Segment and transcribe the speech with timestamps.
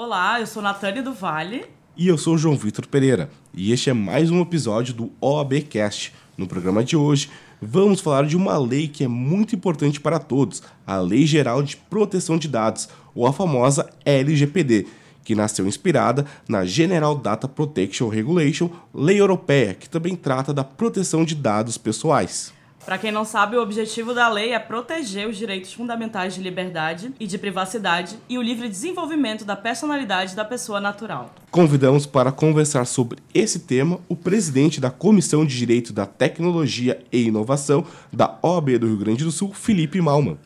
[0.00, 1.64] Olá, eu sou Natânia do Vale.
[1.96, 3.28] E eu sou João Vitor Pereira.
[3.52, 6.14] E este é mais um episódio do OABcast.
[6.36, 7.28] No programa de hoje,
[7.60, 11.76] vamos falar de uma lei que é muito importante para todos, a Lei Geral de
[11.76, 14.86] Proteção de Dados, ou a famosa LGPD,
[15.24, 21.24] que nasceu inspirada na General Data Protection Regulation, lei europeia, que também trata da proteção
[21.24, 22.56] de dados pessoais.
[22.88, 27.12] Para quem não sabe, o objetivo da lei é proteger os direitos fundamentais de liberdade
[27.20, 31.34] e de privacidade e o livre desenvolvimento da personalidade da pessoa natural.
[31.50, 37.24] Convidamos para conversar sobre esse tema o presidente da Comissão de Direito da Tecnologia e
[37.24, 40.38] Inovação da OAB do Rio Grande do Sul, Felipe Malman.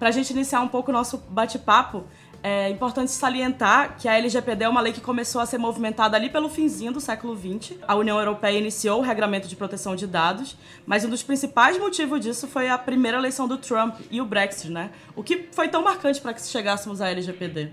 [0.00, 2.04] Para a gente iniciar um pouco o nosso bate-papo,
[2.42, 6.30] é importante salientar que a LGPD é uma lei que começou a ser movimentada ali
[6.30, 7.76] pelo finzinho do século XX.
[7.86, 12.18] A União Europeia iniciou o Regramento de Proteção de Dados, mas um dos principais motivos
[12.18, 14.90] disso foi a primeira eleição do Trump e o Brexit, né?
[15.14, 17.68] O que foi tão marcante para que chegássemos à LGPD.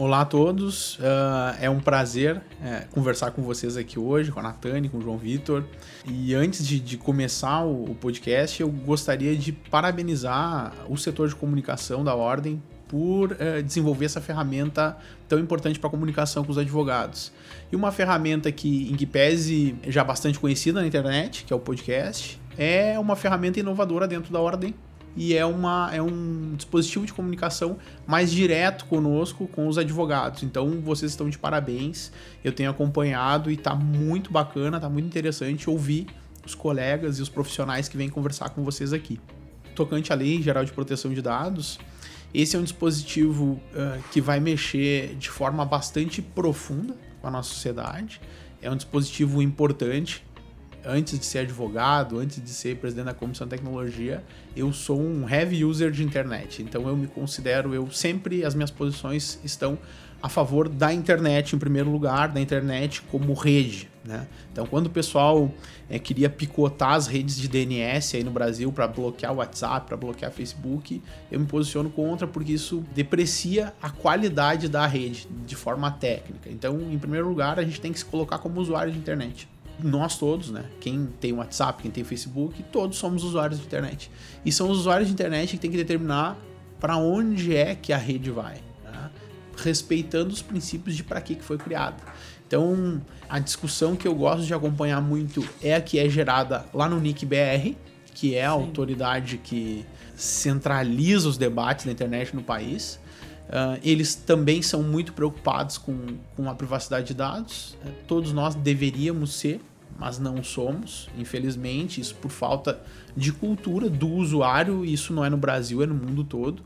[0.00, 4.42] Olá a todos, uh, é um prazer é, conversar com vocês aqui hoje, com a
[4.42, 5.62] Natane, com o João Vitor.
[6.06, 11.36] E antes de, de começar o, o, podcast, eu gostaria de parabenizar o setor de
[11.36, 14.96] comunicação da Ordem por uh, desenvolver essa ferramenta
[15.28, 17.30] tão importante para a comunicação com os advogados.
[17.70, 21.60] E uma ferramenta que, em que pese já bastante conhecida na internet, que é o
[21.60, 24.74] podcast, é uma ferramenta inovadora dentro da Ordem
[25.16, 30.42] e é, uma, é um dispositivo de comunicação mais direto conosco, com os advogados.
[30.42, 32.12] Então vocês estão de parabéns,
[32.44, 36.06] eu tenho acompanhado e está muito bacana, está muito interessante ouvir
[36.46, 39.20] os colegas e os profissionais que vêm conversar com vocês aqui.
[39.74, 41.78] Tocante à Lei Geral de Proteção de Dados,
[42.32, 47.50] esse é um dispositivo uh, que vai mexer de forma bastante profunda com a nossa
[47.50, 48.20] sociedade.
[48.62, 50.24] É um dispositivo importante
[50.84, 54.22] antes de ser advogado, antes de ser presidente da comissão de tecnologia,
[54.56, 56.62] eu sou um heavy user de internet.
[56.62, 59.78] Então eu me considero, eu sempre as minhas posições estão
[60.22, 63.88] a favor da internet em primeiro lugar, da internet como rede.
[64.04, 64.26] Né?
[64.52, 65.50] Então, quando o pessoal
[65.88, 69.96] é, queria picotar as redes de DNS aí no Brasil para bloquear o WhatsApp, para
[69.96, 75.90] bloquear Facebook, eu me posiciono contra porque isso deprecia a qualidade da rede de forma
[75.90, 76.50] técnica.
[76.50, 79.48] Então, em primeiro lugar, a gente tem que se colocar como usuário de internet
[79.86, 80.64] nós todos, né?
[80.80, 84.10] Quem tem WhatsApp, quem tem Facebook, todos somos usuários de internet.
[84.44, 86.38] E são os usuários de internet que tem que determinar
[86.78, 89.10] para onde é que a rede vai, né?
[89.56, 91.96] respeitando os princípios de para que, que foi criada.
[92.46, 96.88] Então, a discussão que eu gosto de acompanhar muito é a que é gerada lá
[96.88, 97.76] no NIC-BR,
[98.12, 98.56] que é a Sim.
[98.56, 99.84] autoridade que
[100.16, 102.98] centraliza os debates da internet no país.
[103.50, 105.96] Uh, eles também são muito preocupados com,
[106.36, 107.76] com a privacidade de dados.
[107.84, 109.60] Uh, todos nós deveríamos ser,
[109.98, 112.80] mas não somos, infelizmente, isso por falta
[113.16, 116.62] de cultura do usuário, isso não é no Brasil, é no mundo todo.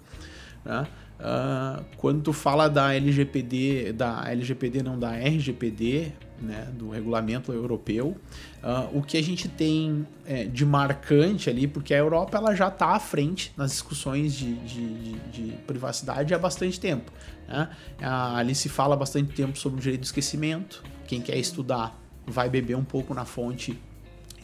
[0.62, 0.87] Né?
[1.19, 8.17] Uh, quando tu fala da LGPD, da LGPD não, da RGPD, né, do regulamento europeu,
[8.62, 12.69] uh, o que a gente tem é, de marcante ali, porque a Europa ela já
[12.69, 17.12] está à frente nas discussões de, de, de, de privacidade há bastante tempo.
[17.49, 17.69] Né?
[18.00, 22.77] Ali se fala bastante tempo sobre o direito do esquecimento, quem quer estudar vai beber
[22.77, 23.78] um pouco na fonte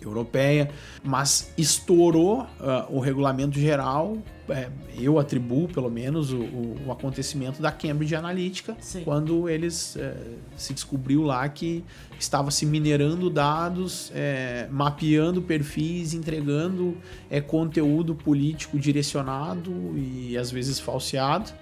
[0.02, 0.70] europeia,
[1.02, 2.46] mas estourou uh,
[2.88, 4.18] o regulamento geral.
[4.48, 4.68] É,
[4.98, 6.40] eu atribuo, pelo menos, o,
[6.86, 9.02] o, acontecimento da Cambridge Analytica, Sim.
[9.04, 10.16] quando eles é,
[10.56, 11.84] se descobriu lá que
[12.18, 16.96] estava se minerando dados, é, mapeando perfis, entregando
[17.30, 21.52] é, conteúdo político direcionado e às vezes falseado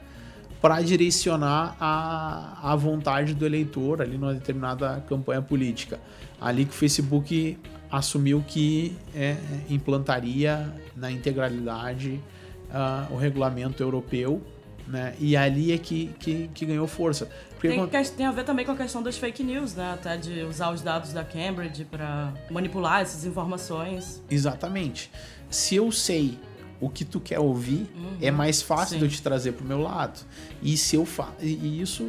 [0.60, 6.00] para direcionar a, a vontade do eleitor ali numa determinada campanha política.
[6.41, 7.59] Ali que o Facebook
[7.91, 9.37] assumiu que é,
[9.69, 12.21] implantaria na integralidade
[12.69, 14.43] uh, o regulamento europeu,
[14.87, 15.15] né?
[15.19, 17.29] E ali é que, que, que ganhou força.
[17.50, 18.17] Porque tem, quando...
[18.17, 19.93] tem, a ver também com a questão das fake news, né?
[19.93, 24.23] Até de usar os dados da Cambridge para manipular essas informações.
[24.31, 25.11] Exatamente.
[25.50, 26.38] Se eu sei
[26.81, 28.99] o que tu quer ouvir, uhum, é mais fácil sim.
[28.99, 30.20] de eu te trazer pro meu lado.
[30.62, 31.34] E se eu faço.
[31.43, 32.05] E isso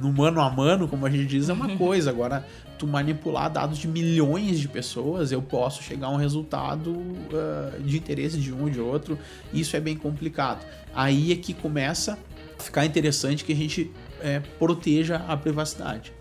[0.00, 2.10] no mano a mano, como a gente diz, é uma coisa.
[2.10, 2.46] Agora,
[2.78, 7.96] tu manipular dados de milhões de pessoas, eu posso chegar a um resultado uh, de
[7.96, 9.18] interesse de um ou de outro.
[9.52, 10.64] Isso é bem complicado.
[10.94, 12.18] Aí é que começa
[12.58, 13.90] a ficar interessante que a gente
[14.20, 16.12] é, proteja a privacidade.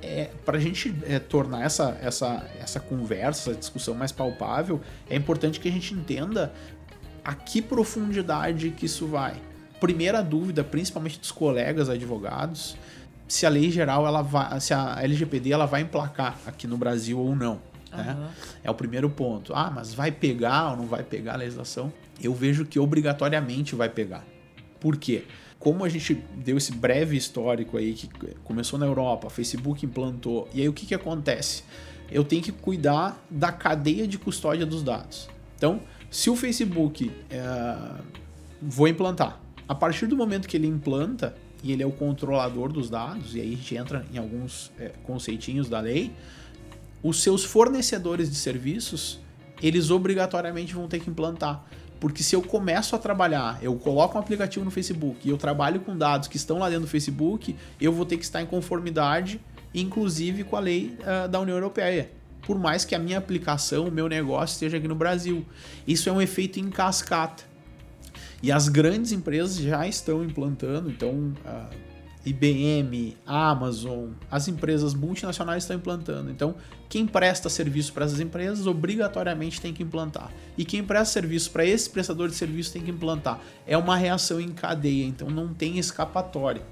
[0.00, 4.80] É, para a gente é, tornar essa, essa, essa conversa, essa discussão mais palpável,
[5.10, 6.52] é importante que a gente entenda
[7.24, 9.34] a que profundidade que isso vai.
[9.80, 12.76] primeira dúvida, principalmente dos colegas advogados,
[13.28, 17.18] se a lei geral ela vai, se a LGPD ela vai emplacar aqui no Brasil
[17.18, 17.60] ou não.
[17.92, 18.16] Né?
[18.18, 18.28] Uhum.
[18.64, 19.52] É o primeiro ponto.
[19.54, 21.92] Ah, mas vai pegar ou não vai pegar a legislação?
[22.22, 24.24] Eu vejo que obrigatoriamente vai pegar.
[24.80, 25.24] Por quê?
[25.58, 28.08] Como a gente deu esse breve histórico aí que
[28.44, 31.64] começou na Europa, Facebook implantou, e aí o que, que acontece?
[32.10, 35.28] Eu tenho que cuidar da cadeia de custódia dos dados.
[35.56, 35.80] Então,
[36.10, 37.76] se o Facebook é,
[38.62, 42.88] vou implantar, a partir do momento que ele implanta e ele é o controlador dos
[42.88, 46.12] dados, e aí a gente entra em alguns é, conceitinhos da lei,
[47.02, 49.20] os seus fornecedores de serviços,
[49.62, 51.64] eles obrigatoriamente vão ter que implantar.
[52.00, 55.80] Porque se eu começo a trabalhar, eu coloco um aplicativo no Facebook e eu trabalho
[55.80, 59.40] com dados que estão lá dentro do Facebook, eu vou ter que estar em conformidade,
[59.74, 62.10] inclusive com a lei uh, da União Europeia.
[62.42, 65.44] Por mais que a minha aplicação, o meu negócio esteja aqui no Brasil.
[65.86, 67.42] Isso é um efeito em cascata.
[68.42, 71.88] E as grandes empresas já estão implantando, então uh,
[72.24, 76.30] IBM, Amazon, as empresas multinacionais estão implantando.
[76.30, 76.54] Então,
[76.88, 80.30] quem presta serviço para essas empresas obrigatoriamente tem que implantar.
[80.56, 83.40] E quem presta serviço para esse prestador de serviço tem que implantar.
[83.66, 86.62] É uma reação em cadeia, então não tem escapatória.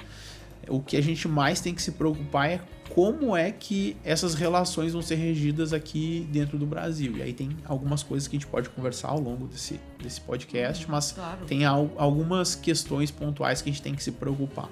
[0.68, 2.60] O que a gente mais tem que se preocupar é
[2.90, 7.16] como é que essas relações vão ser regidas aqui dentro do Brasil.
[7.16, 10.88] E aí tem algumas coisas que a gente pode conversar ao longo desse, desse podcast,
[10.90, 11.44] mas claro.
[11.46, 14.70] tem algumas questões pontuais que a gente tem que se preocupar.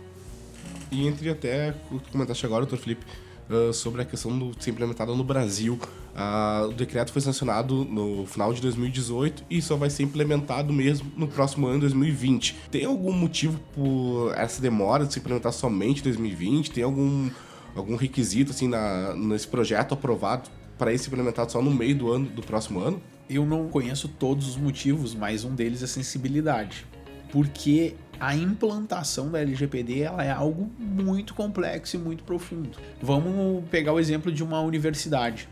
[0.90, 1.74] E entre até,
[2.12, 3.04] comentaste agora, doutor Felipe,
[3.48, 5.78] uh, sobre a questão de ser implementada no Brasil.
[6.14, 11.10] Uh, o decreto foi sancionado no final de 2018 e só vai ser implementado mesmo
[11.16, 12.54] no próximo ano, 2020.
[12.70, 16.70] Tem algum motivo por essa demora de se implementar somente em 2020?
[16.70, 17.28] Tem algum,
[17.74, 22.26] algum requisito assim na, nesse projeto aprovado para esse implementado só no meio do ano
[22.26, 23.02] do próximo ano?
[23.28, 26.86] Eu não conheço todos os motivos, mas um deles é sensibilidade.
[27.32, 32.78] Porque a implantação da LGPD ela é algo muito complexo e muito profundo.
[33.00, 35.48] Vamos pegar o exemplo de uma universidade.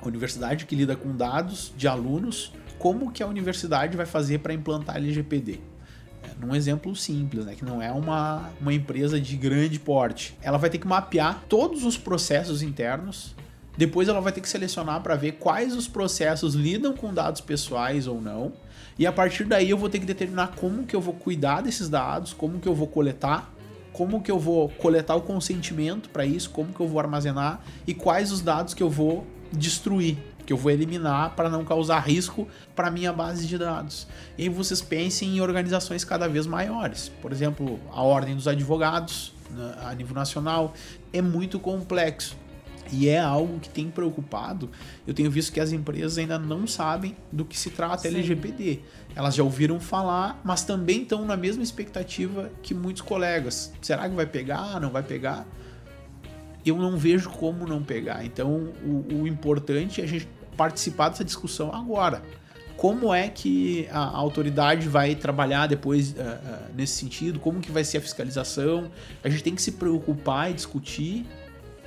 [0.00, 4.52] A universidade que lida com dados de alunos, como que a universidade vai fazer para
[4.52, 5.58] implantar a LGPD?
[6.22, 10.36] É, num exemplo simples, né, que não é uma, uma empresa de grande porte.
[10.42, 13.34] Ela vai ter que mapear todos os processos internos,
[13.76, 18.06] depois ela vai ter que selecionar para ver quais os processos lidam com dados pessoais
[18.06, 18.52] ou não,
[18.98, 21.88] e a partir daí eu vou ter que determinar como que eu vou cuidar desses
[21.88, 23.52] dados, como que eu vou coletar,
[23.92, 27.94] como que eu vou coletar o consentimento para isso, como que eu vou armazenar e
[27.94, 32.48] quais os dados que eu vou destruir, que eu vou eliminar para não causar risco
[32.74, 34.06] para minha base de dados.
[34.36, 37.10] E vocês pensem em organizações cada vez maiores.
[37.20, 40.72] Por exemplo, a Ordem dos Advogados né, a nível nacional
[41.12, 42.36] é muito complexo
[42.92, 44.70] e é algo que tem preocupado.
[45.06, 48.08] Eu tenho visto que as empresas ainda não sabem do que se trata Sim.
[48.08, 48.80] LGPD.
[49.14, 53.72] Elas já ouviram falar, mas também estão na mesma expectativa que muitos colegas.
[53.80, 54.80] Será que vai pegar?
[54.80, 55.46] Não vai pegar?
[56.64, 58.24] Eu não vejo como não pegar.
[58.24, 62.22] Então, o, o importante é a gente participar dessa discussão agora.
[62.76, 67.40] Como é que a autoridade vai trabalhar depois uh, uh, nesse sentido?
[67.40, 68.90] Como que vai ser a fiscalização?
[69.24, 71.24] A gente tem que se preocupar e discutir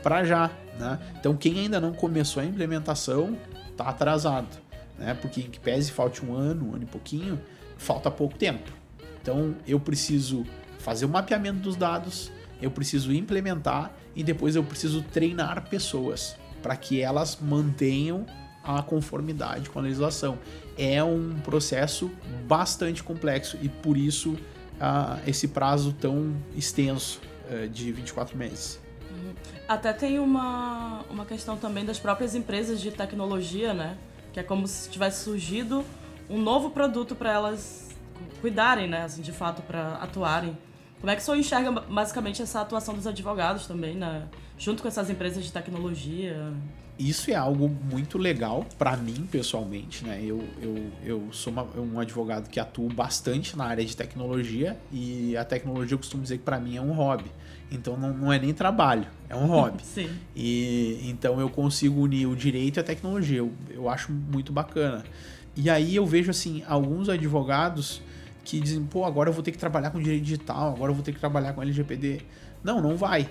[0.02, 0.52] para já.
[0.78, 1.00] Né?
[1.20, 3.38] Então, quem ainda não começou a implementação
[3.72, 4.58] está atrasado,
[4.98, 5.14] né?
[5.14, 7.40] porque em que pese falte um ano, um ano e pouquinho,
[7.78, 8.72] falta pouco tempo.
[9.22, 10.46] Então, eu preciso
[10.80, 12.32] fazer o mapeamento dos dados,
[12.62, 18.26] eu preciso implementar e depois eu preciso treinar pessoas para que elas mantenham
[18.64, 20.38] a conformidade com a legislação.
[20.78, 22.12] É um processo
[22.48, 28.80] bastante complexo e por isso uh, esse prazo tão extenso uh, de 24 meses.
[29.70, 34.00] Até tem uma, uma questão também das próprias empresas de tecnologia, né?
[34.34, 35.86] Que é como se tivesse surgido
[36.28, 37.96] um novo produto para elas
[38.42, 39.04] cuidarem, né?
[39.04, 40.58] Assim, de fato, para atuarem.
[41.00, 44.28] Como é que o senhor enxerga basicamente essa atuação dos advogados também, né?
[44.58, 46.52] Junto com essas empresas de tecnologia?
[47.00, 50.22] Isso é algo muito legal para mim, pessoalmente, né?
[50.22, 55.38] Eu, eu, eu sou uma, um advogado que atuo bastante na área de tecnologia e
[55.38, 57.32] a tecnologia eu costumo dizer que para mim é um hobby.
[57.72, 59.82] Então não, não é nem trabalho, é um hobby.
[59.88, 60.10] Sim.
[60.36, 63.38] E então eu consigo unir o direito e a tecnologia.
[63.38, 65.06] Eu, eu acho muito bacana.
[65.56, 68.02] E aí eu vejo assim alguns advogados
[68.44, 71.04] que dizem, pô, agora eu vou ter que trabalhar com direito digital, agora eu vou
[71.04, 72.24] ter que trabalhar com LGPD.
[72.62, 73.30] Não, não vai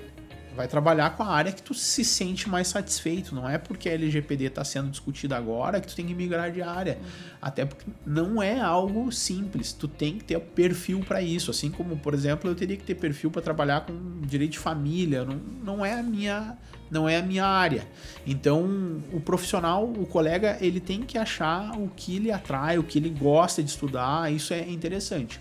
[0.58, 3.32] vai trabalhar com a área que tu se sente mais satisfeito.
[3.32, 6.60] Não é porque a LGPD está sendo discutida agora que tu tem que migrar de
[6.60, 6.98] área.
[7.00, 7.08] Uhum.
[7.40, 9.72] Até porque não é algo simples.
[9.72, 11.52] Tu tem que ter perfil para isso.
[11.52, 15.24] Assim como, por exemplo, eu teria que ter perfil para trabalhar com direito de família.
[15.24, 16.58] Não, não é a minha
[16.90, 17.86] não é a minha área.
[18.26, 18.64] Então,
[19.12, 23.10] o profissional, o colega, ele tem que achar o que lhe atrai, o que ele
[23.10, 24.32] gosta de estudar.
[24.32, 25.38] Isso é interessante.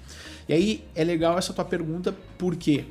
[0.48, 2.86] E aí é legal essa tua pergunta, porque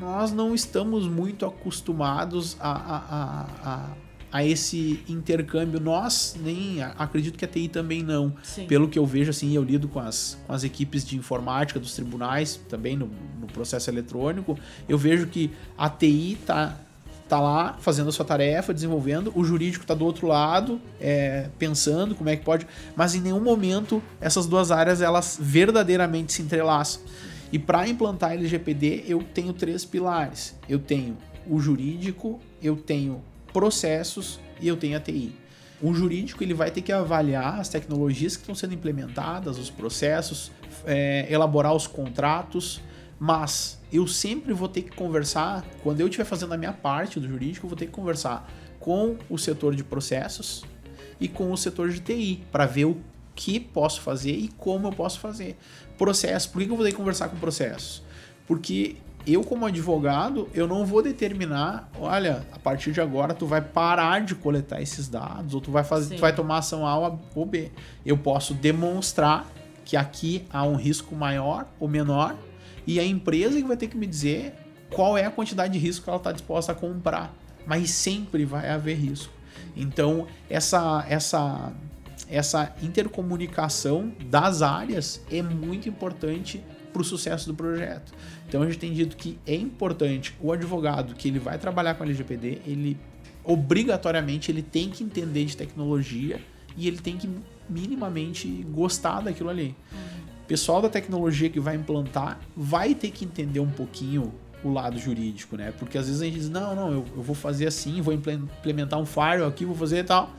[0.00, 3.90] nós não estamos muito acostumados a, a, a,
[4.32, 5.78] a esse intercâmbio.
[5.78, 8.34] Nós, nem acredito que a TI também não.
[8.42, 8.66] Sim.
[8.66, 11.94] Pelo que eu vejo, assim, eu lido com as, com as equipes de informática dos
[11.94, 13.10] tribunais, também no,
[13.40, 16.76] no processo eletrônico, eu vejo que a TI tá
[17.28, 22.14] tá lá fazendo a sua tarefa, desenvolvendo, o jurídico tá do outro lado, é, pensando
[22.14, 27.00] como é que pode, mas em nenhum momento essas duas áreas elas verdadeiramente se entrelaçam.
[27.52, 30.56] E para implantar LGPD, eu tenho três pilares.
[30.66, 35.36] Eu tenho o jurídico, eu tenho processos e eu tenho a TI.
[35.82, 40.50] O jurídico ele vai ter que avaliar as tecnologias que estão sendo implementadas, os processos,
[40.86, 42.80] é, elaborar os contratos,
[43.18, 47.28] mas eu sempre vou ter que conversar, quando eu estiver fazendo a minha parte do
[47.28, 50.64] jurídico, eu vou ter que conversar com o setor de processos
[51.20, 52.96] e com o setor de TI para ver o
[53.34, 55.56] que posso fazer e como eu posso fazer.
[55.98, 58.02] Processo, por que eu vou ter que conversar com processos?
[58.46, 58.96] Porque
[59.26, 64.20] eu como advogado, eu não vou determinar, olha, a partir de agora tu vai parar
[64.20, 66.96] de coletar esses dados ou tu vai fazer, tu vai tomar ação A
[67.34, 67.70] ou B.
[68.04, 69.46] Eu posso demonstrar
[69.84, 72.36] que aqui há um risco maior ou menor
[72.86, 74.54] e a empresa que vai ter que me dizer
[74.90, 77.32] qual é a quantidade de risco que ela está disposta a comprar.
[77.64, 79.32] Mas sempre vai haver risco.
[79.76, 81.72] Então, essa essa
[82.32, 88.12] essa intercomunicação das áreas é muito importante para o sucesso do projeto.
[88.48, 92.02] Então a gente tem dito que é importante o advogado que ele vai trabalhar com
[92.02, 92.98] a LGPD, ele
[93.44, 96.40] obrigatoriamente ele tem que entender de tecnologia
[96.76, 97.28] e ele tem que
[97.68, 99.74] minimamente gostar daquilo ali.
[99.92, 100.22] Uhum.
[100.48, 104.32] Pessoal da tecnologia que vai implantar vai ter que entender um pouquinho
[104.64, 105.72] o lado jurídico, né?
[105.78, 108.98] Porque às vezes a gente diz, não, não, eu, eu vou fazer assim, vou implementar
[108.98, 110.30] um firewall aqui, vou fazer tal.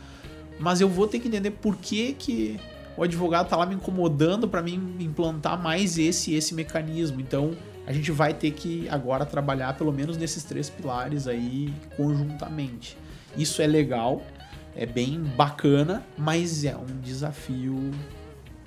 [0.63, 2.58] Mas eu vou ter que entender por que, que
[2.96, 7.20] o advogado tá lá me incomodando para mim implantar mais esse esse mecanismo.
[7.20, 7.51] Então,
[7.86, 12.98] a gente vai ter que agora trabalhar pelo menos nesses três pilares aí conjuntamente.
[13.36, 14.22] Isso é legal,
[14.74, 17.91] é bem bacana, mas é um desafio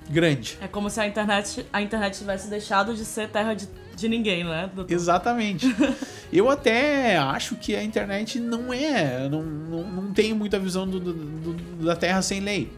[0.09, 0.57] grande.
[0.61, 4.43] É como se a internet, a internet tivesse deixado de ser terra de, de ninguém,
[4.43, 4.69] né?
[4.73, 4.93] Doutor?
[4.93, 5.67] Exatamente.
[6.31, 10.99] Eu até acho que a internet não é, não, não, não tem muita visão do,
[10.99, 12.71] do, do, da terra sem lei.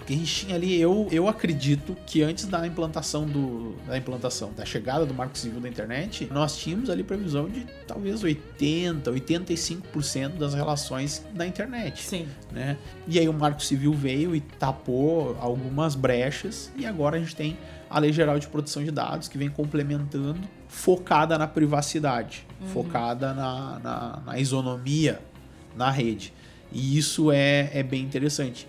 [0.00, 3.74] Porque a gente tinha ali, eu, eu acredito que antes da implantação do.
[3.86, 8.24] Da implantação, da chegada do Marco Civil da internet, nós tínhamos ali previsão de talvez
[8.24, 12.02] 80, 85% das relações da internet.
[12.02, 12.26] Sim.
[12.50, 12.78] Né?
[13.06, 17.58] E aí o Marco Civil veio e tapou algumas brechas, e agora a gente tem
[17.90, 22.68] a Lei Geral de Proteção de Dados, que vem complementando, focada na privacidade, uhum.
[22.68, 25.20] focada na, na, na isonomia
[25.76, 26.32] na rede.
[26.72, 28.66] E isso é, é bem interessante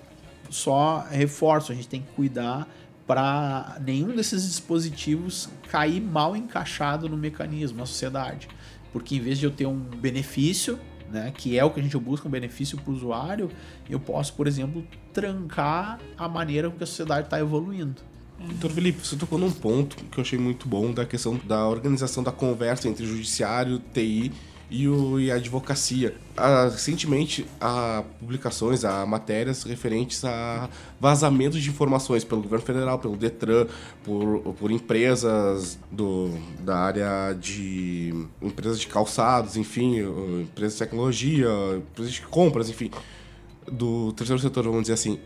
[0.51, 2.67] só reforço, a gente tem que cuidar
[3.07, 8.47] para nenhum desses dispositivos cair mal encaixado no mecanismo, na sociedade.
[8.93, 10.79] Porque em vez de eu ter um benefício,
[11.09, 13.49] né, que é o que a gente busca, um benefício para o usuário,
[13.89, 18.01] eu posso, por exemplo, trancar a maneira com que a sociedade está evoluindo.
[18.39, 22.23] Doutor Felipe, você tocou num ponto que eu achei muito bom da questão da organização
[22.23, 24.31] da conversa entre judiciário, TI
[24.71, 26.15] e, o, e a advocacia.
[26.35, 33.17] Ah, recentemente, há publicações, há matérias referentes a vazamentos de informações pelo governo federal, pelo
[33.17, 33.67] Detran,
[34.01, 38.25] por, por empresas do, da área de.
[38.41, 39.99] empresas de calçados, enfim,
[40.41, 42.89] empresas de tecnologia, empresas de compras, enfim,
[43.69, 45.19] do terceiro setor, vamos dizer assim.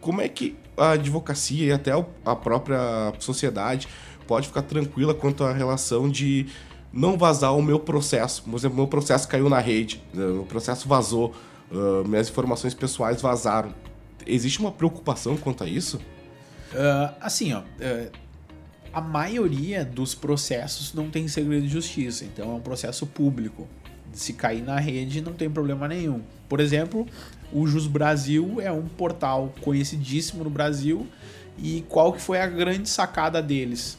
[0.00, 1.92] Como é que a advocacia e até
[2.24, 3.88] a própria sociedade
[4.26, 6.46] pode ficar tranquila quanto à relação de
[6.94, 8.42] não vazar o meu processo.
[8.44, 11.34] Por exemplo, meu processo caiu na rede, né, meu processo vazou,
[11.70, 13.74] uh, minhas informações pessoais vazaram.
[14.26, 15.96] Existe uma preocupação quanto a isso?
[15.96, 18.12] Uh, assim, ó, uh,
[18.92, 23.66] a maioria dos processos não tem segredo de justiça, então é um processo público.
[24.12, 26.22] Se cair na rede, não tem problema nenhum.
[26.48, 27.04] Por exemplo,
[27.52, 31.08] o Jus Brasil é um portal conhecidíssimo no Brasil
[31.58, 33.98] e qual que foi a grande sacada deles?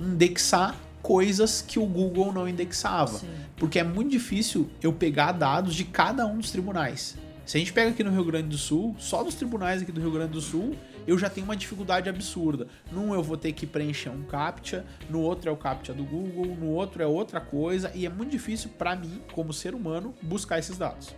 [0.00, 3.18] Indexar coisas que o Google não indexava.
[3.18, 3.28] Sim.
[3.56, 7.16] Porque é muito difícil eu pegar dados de cada um dos tribunais.
[7.48, 10.02] Se a gente pega aqui no Rio Grande do Sul, só dos tribunais aqui do
[10.02, 10.76] Rio Grande do Sul,
[11.06, 12.66] eu já tenho uma dificuldade absurda.
[12.92, 16.54] Num eu vou ter que preencher um CAPTCHA, no outro é o CAPTCHA do Google,
[16.54, 20.58] no outro é outra coisa, e é muito difícil para mim, como ser humano, buscar
[20.58, 21.14] esses dados.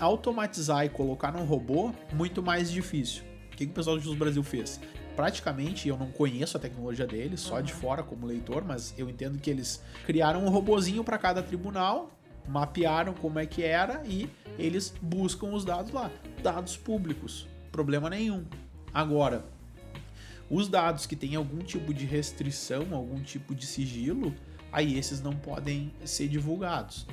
[0.00, 3.22] Automatizar e colocar num robô, muito mais difícil.
[3.52, 4.80] O que, que o pessoal do Jus Brasil fez?
[5.18, 7.62] Praticamente, eu não conheço a tecnologia deles, só uhum.
[7.62, 12.12] de fora como leitor, mas eu entendo que eles criaram um robozinho para cada tribunal,
[12.46, 16.08] mapearam como é que era e eles buscam os dados lá.
[16.40, 18.44] Dados públicos, problema nenhum.
[18.94, 19.44] Agora,
[20.48, 24.32] Os dados que têm algum tipo de restrição, algum tipo de sigilo,
[24.72, 27.06] aí esses não podem ser divulgados.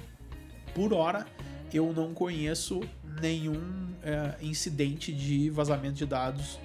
[0.76, 1.26] Por hora,
[1.74, 2.82] eu não conheço
[3.20, 3.60] nenhum
[4.04, 6.60] é, incidente de vazamento de dados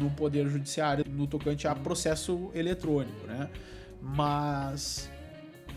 [0.00, 3.50] no Poder Judiciário no tocante a processo eletrônico, né?
[4.00, 5.10] Mas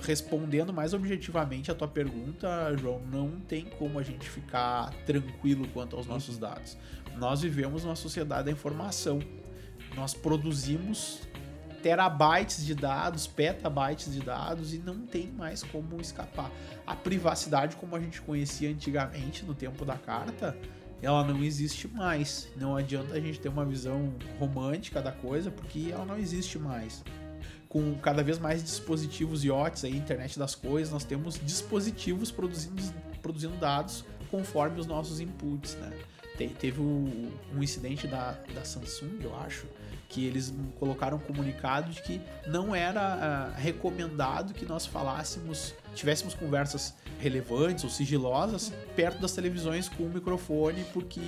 [0.01, 5.95] respondendo mais objetivamente a tua pergunta, João, não tem como a gente ficar tranquilo quanto
[5.95, 6.77] aos nossos dados.
[7.17, 9.19] Nós vivemos numa sociedade da informação.
[9.95, 11.21] Nós produzimos
[11.81, 16.51] terabytes de dados, petabytes de dados e não tem mais como escapar.
[16.85, 20.57] A privacidade como a gente conhecia antigamente no tempo da carta,
[21.05, 22.49] ela não existe mais.
[22.55, 27.03] Não adianta a gente ter uma visão romântica da coisa porque ela não existe mais
[27.75, 32.81] com cada vez mais dispositivos IoTs, aí, internet das coisas, nós temos dispositivos produzindo,
[33.21, 35.91] produzindo dados conforme os nossos inputs, né?
[36.37, 39.65] Te, teve um, incidente da, da Samsung, eu acho,
[40.07, 46.33] que eles colocaram um comunicado de que não era uh, recomendado que nós falássemos, tivéssemos
[46.33, 51.21] conversas relevantes ou sigilosas perto das televisões com o microfone, porque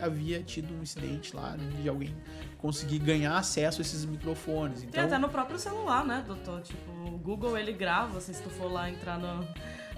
[0.00, 2.14] havia tido um incidente lá de alguém
[2.58, 4.82] conseguir ganhar acesso a esses microfones.
[4.82, 4.92] Então...
[4.92, 6.62] Tem até no próprio celular, né, doutor?
[6.62, 9.46] Tipo, o Google ele grava, assim, se tu for lá entrar no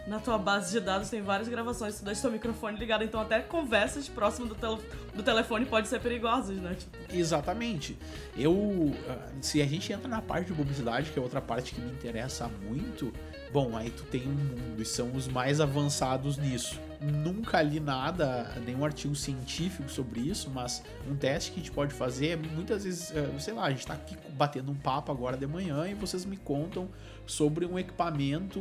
[0.08, 3.40] na tua base de dados tem várias gravações, tu deixa teu microfone ligado, então até
[3.40, 4.78] conversas próximo do, tel
[5.14, 6.74] do telefone pode ser perigosas, né?
[6.74, 6.96] Tipo.
[7.14, 7.96] Exatamente.
[8.36, 8.94] Eu.
[9.06, 11.92] Ah, se a gente entra na parte de publicidade, que é outra parte que me
[11.92, 13.12] interessa muito,
[13.52, 18.52] bom, aí tu tem um mundo e são os mais avançados nisso nunca li nada,
[18.64, 22.84] nenhum artigo científico sobre isso, mas um teste que a gente pode fazer é muitas
[22.84, 25.94] vezes, eh, sei lá, a gente está aqui batendo um papo agora de manhã e
[25.94, 26.88] vocês me contam
[27.26, 28.60] sobre um equipamento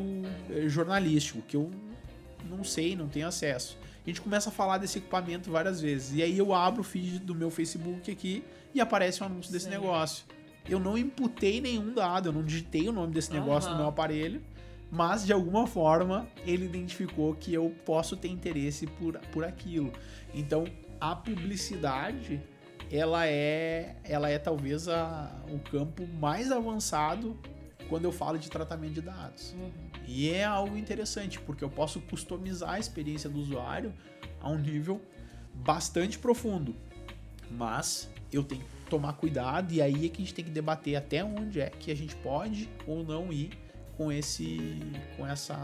[0.49, 1.71] eh, jornalístico que eu
[2.47, 3.77] não sei, não tenho acesso.
[4.05, 6.15] A gente começa a falar desse equipamento várias vezes.
[6.15, 8.41] E aí eu abro o feed do meu Facebook aqui
[8.73, 9.71] e aparece um anúncio desse Sim.
[9.71, 10.25] negócio.
[10.69, 13.75] Eu não imputei nenhum dado, eu não digitei o nome desse negócio uhum.
[13.75, 14.41] no meu aparelho
[14.89, 19.91] mas de alguma forma ele identificou que eu posso ter interesse por, por aquilo.
[20.33, 20.65] Então
[20.99, 22.41] a publicidade
[22.91, 27.37] ela é ela é talvez a, o campo mais avançado
[27.89, 29.53] quando eu falo de tratamento de dados.
[29.53, 29.71] Uhum.
[30.05, 33.93] E é algo interessante porque eu posso customizar a experiência do usuário
[34.39, 35.01] a um nível
[35.53, 36.75] bastante profundo.
[37.49, 40.95] Mas eu tenho que tomar cuidado e aí é que a gente tem que debater
[40.95, 43.51] até onde é que a gente pode ou não ir
[43.97, 44.79] com esse
[45.17, 45.57] com essa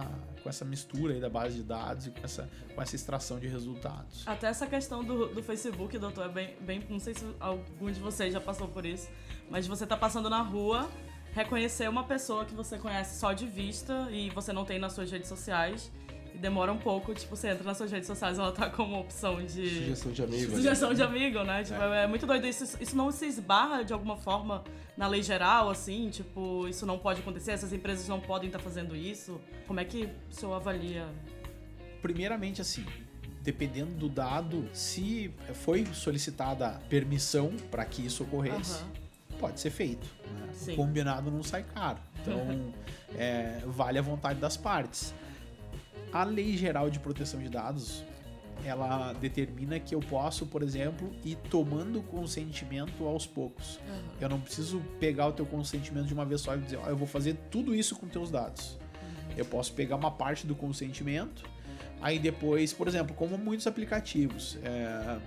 [0.43, 3.47] com essa mistura aí da base de dados e com essa, com essa extração de
[3.47, 4.27] resultados.
[4.27, 6.83] Até essa questão do, do Facebook, doutor, é bem, bem.
[6.89, 9.09] Não sei se algum de vocês já passou por isso,
[9.49, 10.89] mas você tá passando na rua,
[11.31, 15.09] reconhecer uma pessoa que você conhece só de vista e você não tem nas suas
[15.09, 15.89] redes sociais
[16.33, 19.43] e demora um pouco, tipo, você entra nas suas redes sociais, ela tá como opção
[19.45, 19.69] de.
[19.69, 20.51] Sugestão de amigo.
[20.51, 20.57] Né?
[20.57, 20.95] Sugestão né?
[20.95, 21.63] de amigo, né?
[21.63, 22.03] Tipo, é.
[22.03, 22.07] é.
[22.07, 22.47] muito doido.
[22.47, 24.63] Isso, isso não se esbarra de alguma forma
[24.97, 26.09] na lei geral, assim?
[26.09, 29.39] Tipo, isso não pode acontecer, essas empresas não podem estar tá fazendo isso?
[29.67, 31.07] Como é que o senhor avalia?
[32.01, 32.85] Primeiramente, assim,
[33.41, 39.37] dependendo do dado, se foi solicitada permissão para que isso ocorresse, uhum.
[39.39, 40.07] pode ser feito.
[40.33, 40.73] Né?
[40.73, 41.99] O combinado não sai caro.
[42.21, 42.73] Então,
[43.15, 45.13] é, vale a vontade das partes.
[46.13, 48.03] A Lei Geral de Proteção de Dados,
[48.63, 53.77] ela determina que eu posso, por exemplo, ir tomando consentimento aos poucos.
[53.77, 54.01] Uhum.
[54.21, 56.89] Eu não preciso pegar o teu consentimento de uma vez só e dizer, ó, oh,
[56.89, 58.73] eu vou fazer tudo isso com teus dados.
[58.73, 59.33] Uhum.
[59.37, 61.43] Eu posso pegar uma parte do consentimento,
[61.99, 65.17] aí depois, por exemplo, como muitos aplicativos, é...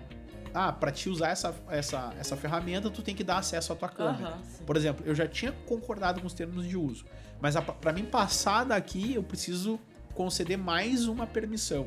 [0.54, 3.88] ah, para te usar essa, essa, essa ferramenta, tu tem que dar acesso à tua
[3.88, 4.36] câmera.
[4.36, 7.04] Uhum, por exemplo, eu já tinha concordado com os termos de uso,
[7.40, 9.80] mas para mim passar daqui, eu preciso
[10.16, 11.86] conceder mais uma permissão.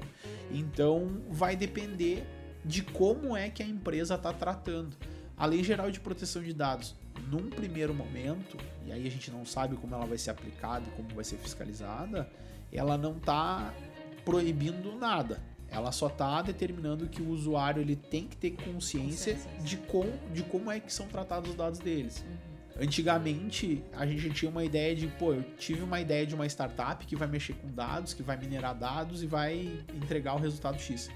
[0.51, 2.25] Então vai depender
[2.63, 4.95] de como é que a empresa está tratando.
[5.35, 6.95] A Lei Geral de Proteção de Dados,
[7.29, 10.91] num primeiro momento, e aí a gente não sabe como ela vai ser aplicada e
[10.91, 12.29] como vai ser fiscalizada,
[12.71, 13.73] ela não está
[14.23, 15.41] proibindo nada.
[15.71, 19.63] Ela só está determinando que o usuário ele tem que ter consciência, consciência.
[19.63, 22.23] De, com, de como é que são tratados os dados deles.
[22.27, 22.48] Uhum.
[22.81, 27.05] Antigamente, a gente tinha uma ideia de, pô, eu tive uma ideia de uma startup
[27.05, 31.09] que vai mexer com dados, que vai minerar dados e vai entregar o resultado X.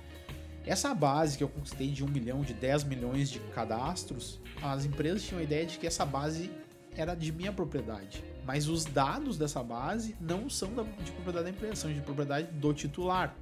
[0.65, 5.23] Essa base que eu conquistei de 1 milhão, de 10 milhões de cadastros, as empresas
[5.23, 6.51] tinham a ideia de que essa base
[6.97, 8.21] era de minha propriedade.
[8.45, 12.73] Mas os dados dessa base não são de propriedade da empresa, são de propriedade do
[12.73, 13.33] titular.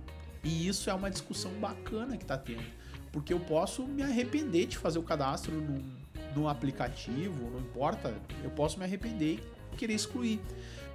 [0.44, 2.64] E isso é uma discussão bacana que está tendo.
[3.12, 6.01] Porque eu posso me arrepender de fazer o cadastro num,
[6.36, 8.14] no aplicativo, não importa,
[8.44, 9.40] eu posso me arrepender
[9.74, 10.40] e querer excluir.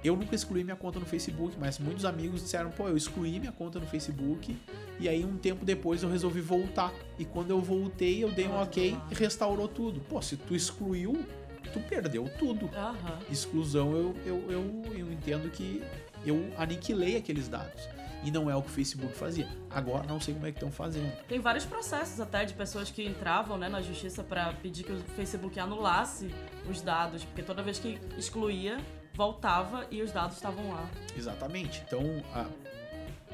[0.03, 3.51] Eu nunca excluí minha conta no Facebook, mas muitos amigos disseram, pô, eu excluí minha
[3.51, 4.55] conta no Facebook
[4.99, 6.93] e aí um tempo depois eu resolvi voltar.
[7.17, 9.99] E quando eu voltei, eu dei um ok e restaurou tudo.
[10.01, 11.25] Pô, se tu excluiu,
[11.73, 12.69] tu perdeu tudo.
[12.75, 13.19] Aham.
[13.31, 15.81] Exclusão, eu, eu, eu, eu entendo que
[16.25, 17.89] eu aniquilei aqueles dados.
[18.23, 19.47] E não é o que o Facebook fazia.
[19.69, 21.11] Agora não sei como é que estão fazendo.
[21.27, 24.99] Tem vários processos até de pessoas que entravam né, na justiça pra pedir que o
[25.15, 26.33] Facebook anulasse
[26.69, 28.79] os dados, porque toda vez que excluía,
[29.13, 30.89] voltava e os dados estavam lá.
[31.15, 31.83] Exatamente.
[31.85, 32.01] Então,
[32.33, 32.47] a,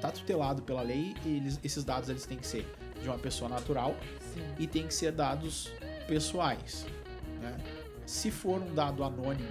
[0.02, 2.68] tá tutelado pela lei, eles, esses dados eles têm que ser
[3.02, 3.96] de uma pessoa natural
[4.34, 4.44] Sim.
[4.60, 5.72] e tem que ser dados
[6.08, 6.86] pessoais.
[7.42, 7.58] né?
[8.06, 9.50] Se for um dado anônimo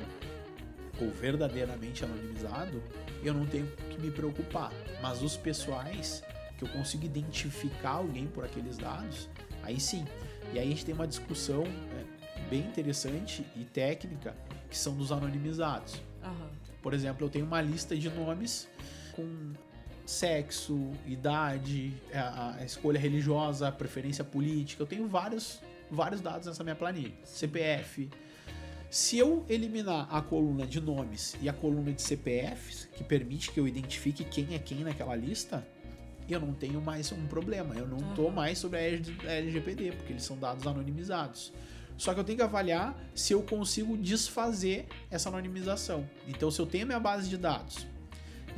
[1.01, 2.83] ou verdadeiramente anonimizado,
[3.23, 4.73] eu não tenho que me preocupar.
[5.01, 6.23] Mas os pessoais,
[6.59, 9.29] que eu consigo identificar alguém por aqueles dados,
[9.63, 10.07] aí sim.
[10.53, 14.35] E aí a gente tem uma discussão é, bem interessante e técnica
[14.69, 16.01] que são dos anonimizados.
[16.23, 16.51] Aham.
[16.83, 18.69] Por exemplo, eu tenho uma lista de nomes
[19.13, 19.53] com
[20.05, 24.83] sexo, idade, a, a escolha religiosa, a preferência política.
[24.83, 27.15] Eu tenho vários, vários dados nessa minha planilha.
[27.25, 28.11] CPF.
[28.93, 33.59] Se eu eliminar a coluna de nomes e a coluna de CPFs, que permite que
[33.59, 35.67] eu identifique quem é quem naquela lista,
[36.29, 37.75] eu não tenho mais um problema.
[37.75, 38.35] Eu não tô Aham.
[38.35, 41.55] mais sobre a LGPD, porque eles são dados anonimizados.
[41.97, 46.07] Só que eu tenho que avaliar se eu consigo desfazer essa anonimização.
[46.29, 47.87] Então, se eu tenho a minha base de dados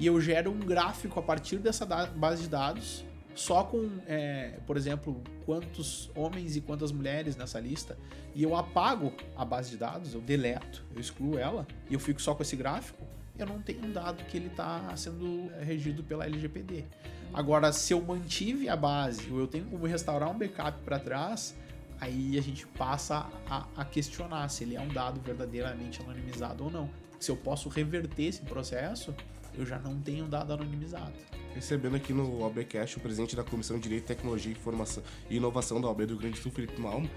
[0.01, 4.77] e eu gero um gráfico a partir dessa base de dados, só com, é, por
[4.77, 7.99] exemplo, quantos homens e quantas mulheres nessa lista,
[8.35, 12.23] e eu apago a base de dados, eu deleto, eu excluo ela, e eu fico
[12.23, 13.05] só com esse gráfico,
[13.39, 16.85] eu não tenho um dado que ele está sendo é, regido pela LGPD.
[17.33, 21.57] Agora, se eu mantive a base, ou eu tenho como restaurar um backup para trás,
[22.01, 26.71] aí a gente passa a, a questionar se ele é um dado verdadeiramente anonimizado ou
[26.71, 26.89] não.
[27.19, 29.13] Se eu posso reverter esse processo,
[29.57, 31.13] eu já não tenho dado anonimizado.
[31.55, 35.89] Recebendo aqui no OABcast o presidente da Comissão de Direito, Tecnologia, Informação e Inovação da
[35.89, 37.09] OAB do Rio Grande do Sul, Felipe Malmo.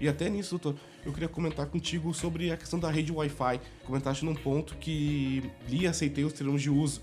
[0.00, 3.60] E até nisso, doutor, eu queria comentar contigo sobre a questão da rede Wi-Fi.
[3.84, 7.00] Comentaste num ponto que li e aceitei os termos de uso.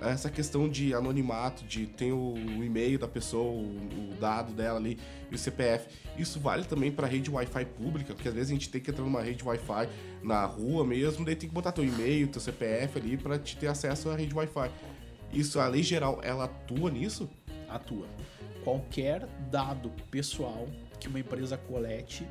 [0.00, 4.98] Essa questão de anonimato, de tem o e-mail da pessoa, o, dado dela ali
[5.30, 5.88] e o CPF.
[6.18, 9.04] Isso vale também para rede Wi-Fi pública, porque às vezes a gente tem que entrar
[9.04, 9.88] numa rede Wi-Fi
[10.22, 13.68] na rua mesmo, daí tem que botar teu e-mail, teu CPF ali para te ter
[13.68, 14.70] acesso à rede Wi-Fi.
[15.32, 17.28] Isso, a lei geral, ela atua nisso?
[17.68, 18.06] Atua.
[18.62, 20.68] Qualquer dado pessoal
[21.00, 22.26] que uma empresa colete,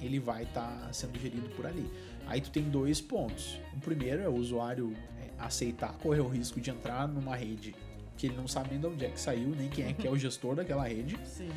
[0.00, 1.90] ele vai estar sendo gerido por ali.
[2.26, 3.60] Aí tu tem dois pontos.
[3.74, 4.94] O primeiro é o usuário
[5.40, 7.74] aceitar correr o risco de entrar numa rede
[8.20, 10.10] que ele não sabe nem de onde é que saiu, nem quem é que é
[10.10, 11.18] o gestor daquela rede.
[11.24, 11.48] Sim.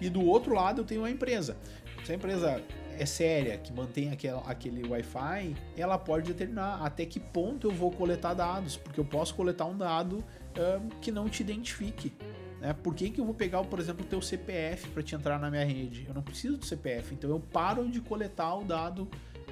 [0.00, 1.56] E do outro lado eu tenho a empresa.
[2.04, 2.60] Se a empresa
[2.98, 7.92] é séria, que mantém aquele, aquele Wi-Fi, ela pode determinar até que ponto eu vou
[7.92, 10.24] coletar dados, porque eu posso coletar um dado
[10.56, 12.12] ahn, que não te identifique.
[12.60, 12.72] Né?
[12.72, 15.48] Por que, que eu vou pegar, por exemplo, o teu CPF para te entrar na
[15.48, 16.04] minha rede?
[16.08, 19.08] Eu não preciso do CPF, então eu paro de coletar o dado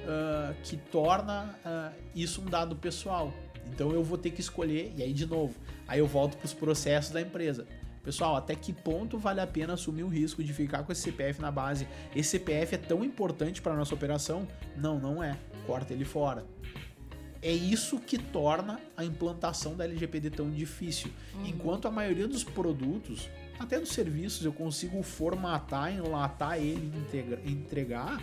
[0.07, 3.33] ah, que torna ah, isso um dado pessoal.
[3.73, 5.55] Então eu vou ter que escolher, e aí de novo,
[5.87, 7.65] aí eu volto para os processos da empresa.
[8.03, 11.41] Pessoal, até que ponto vale a pena assumir o risco de ficar com esse CPF
[11.41, 11.85] na base?
[12.15, 14.47] Esse CPF é tão importante para nossa operação?
[14.77, 15.37] Não, não é.
[15.65, 16.45] Corta ele fora.
[17.41, 21.11] É isso que torna a implantação da LGPD tão difícil.
[21.45, 27.41] Enquanto a maioria dos produtos, até dos serviços, eu consigo formatar, enlatar ele e integra-
[27.45, 28.21] entregar.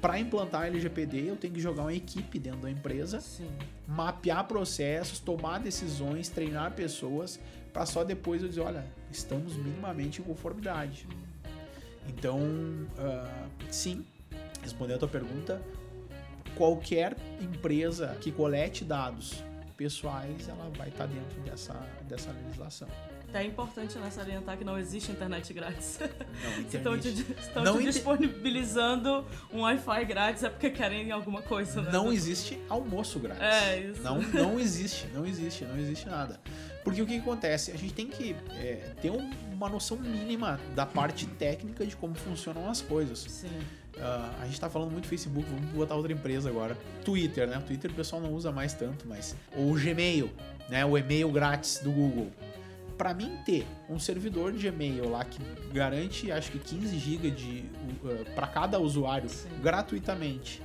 [0.00, 3.50] Para implantar LGPD, eu tenho que jogar uma equipe dentro da empresa Sim.
[3.86, 7.38] mapear processos, tomar decisões, treinar pessoas,
[7.72, 11.06] para só depois eu dizer, olha, estamos minimamente em conformidade.
[12.08, 12.40] Então,
[12.98, 14.04] ah, sim,
[14.62, 15.60] respondendo a tua pergunta,
[16.56, 19.44] qualquer empresa que colete dados
[19.76, 21.74] pessoais, ela vai estar dentro dessa,
[22.08, 22.88] dessa legislação.
[23.30, 26.00] Até é importante né, salientar que não existe internet grátis.
[26.00, 27.08] Não, estão te,
[27.40, 31.92] estão Não te disponibilizando um Wi-Fi grátis é porque querem alguma coisa, né?
[31.92, 33.42] Não existe almoço grátis.
[33.42, 34.02] É, isso.
[34.02, 36.40] Não, não existe, não existe, não existe nada.
[36.82, 37.70] Porque o que, acontece?
[37.70, 42.16] A gente tem que é, ter um- uma noção mínima da parte técnica de como
[42.16, 43.20] funcionam as coisas.
[43.20, 43.60] Sim.
[43.98, 46.76] Ah, a gente tá falando muito Facebook, vamos botar outra empresa agora.
[47.04, 47.62] Twitter, né?
[47.64, 49.36] Twitter o pessoal não usa mais tanto, mas.
[49.54, 50.30] O Gmail,
[50.68, 50.84] né?
[50.84, 52.30] O e-mail grátis do Google.
[53.00, 55.40] Para mim ter um servidor de e-mail lá que
[55.72, 57.64] garante, acho que 15 GB de
[58.34, 59.48] para cada usuário Sim.
[59.62, 60.62] gratuitamente.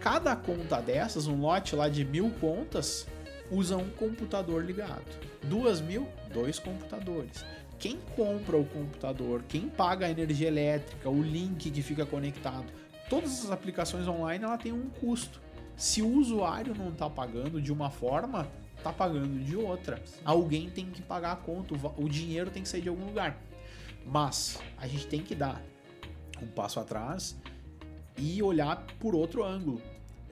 [0.00, 3.06] Cada conta dessas, um lote lá de mil contas,
[3.50, 5.04] usa um computador ligado.
[5.42, 7.44] Duas mil, dois computadores.
[7.78, 12.72] Quem compra o computador, quem paga a energia elétrica, o link que fica conectado,
[13.10, 15.42] todas essas aplicações online ela tem um custo.
[15.76, 18.48] Se o usuário não está pagando de uma forma,
[18.86, 20.02] está pagando de outra.
[20.24, 23.36] Alguém tem que pagar a conta, o dinheiro tem que sair de algum lugar.
[24.04, 25.60] Mas a gente tem que dar
[26.40, 27.36] um passo atrás
[28.16, 29.80] e olhar por outro ângulo.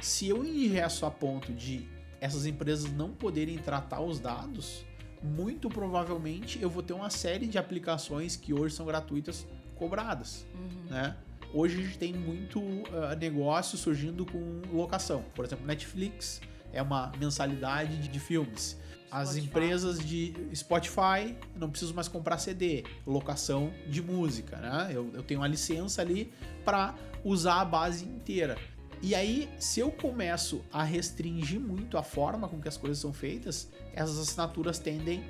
[0.01, 1.89] se eu engesso a ponto de
[2.21, 4.85] essas empresas não poderem tratar os dados,
[5.23, 10.91] muito provavelmente eu vou ter uma série de aplicações que hoje são gratuitas cobradas, uhum.
[10.91, 11.17] né?
[11.53, 15.25] Hoje a gente tem muito uh, negócio surgindo com locação.
[15.35, 16.41] Por exemplo, Netflix
[16.75, 18.77] é uma mensalidade de, filmes.
[19.11, 19.47] As Spotify.
[19.47, 24.91] empresas de Spotify não preciso mais comprar CD, locação de música, né?
[24.93, 26.33] Eu, eu tenho uma licença ali
[26.65, 28.59] para usar a base inteira.
[29.01, 33.13] E aí, se eu começo a restringir muito a forma com que as coisas são
[33.13, 35.23] feitas, essas assinaturas tendem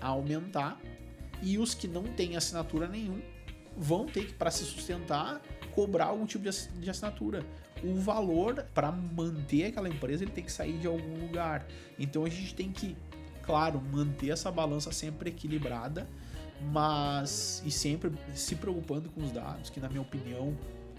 [0.00, 0.78] a aumentar
[1.42, 3.20] e os que não têm assinatura nenhum
[3.76, 5.42] vão ter que, para se sustentar,
[5.74, 7.44] cobrar algum tipo de assinatura.
[7.82, 11.66] O valor para manter aquela empresa ele tem que sair de algum lugar.
[11.98, 12.96] Então a gente tem que,
[13.42, 16.08] claro, manter essa balança sempre equilibrada,
[16.72, 20.56] mas e sempre se preocupando com os dados, que na minha opinião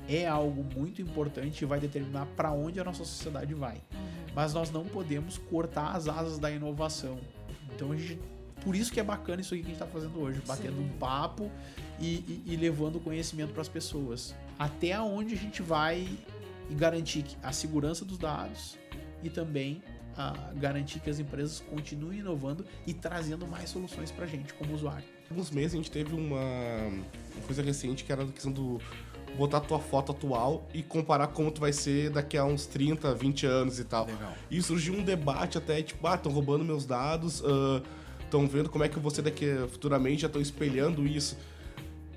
[0.08, 3.76] é algo muito importante e vai determinar para onde a nossa sociedade vai.
[3.76, 4.26] Uhum.
[4.36, 7.20] Mas nós não podemos cortar as asas da inovação.
[7.74, 8.20] Então a gente
[8.66, 10.86] por isso que é bacana isso aqui que a gente está fazendo hoje, batendo Sim.
[10.86, 11.52] um papo
[12.00, 14.34] e, e, e levando conhecimento para as pessoas.
[14.58, 16.08] Até onde a gente vai
[16.72, 18.78] garantir a segurança dos dados
[19.24, 19.82] e também
[20.18, 24.74] a garantir que as empresas continuem inovando e trazendo mais soluções para a gente como
[24.74, 25.04] usuário.
[25.30, 28.80] Alguns meses a gente teve uma, uma coisa recente que era a questão do
[29.38, 33.46] botar tua foto atual e comparar como tu vai ser daqui a uns 30, 20
[33.46, 34.06] anos e tal.
[34.06, 34.34] Legal.
[34.50, 37.44] E surgiu um debate até, tipo, ah, estão roubando meus dados,
[38.24, 41.38] estão uh, vendo como é que eu vou ser daqui futuramente, já estão espelhando isso.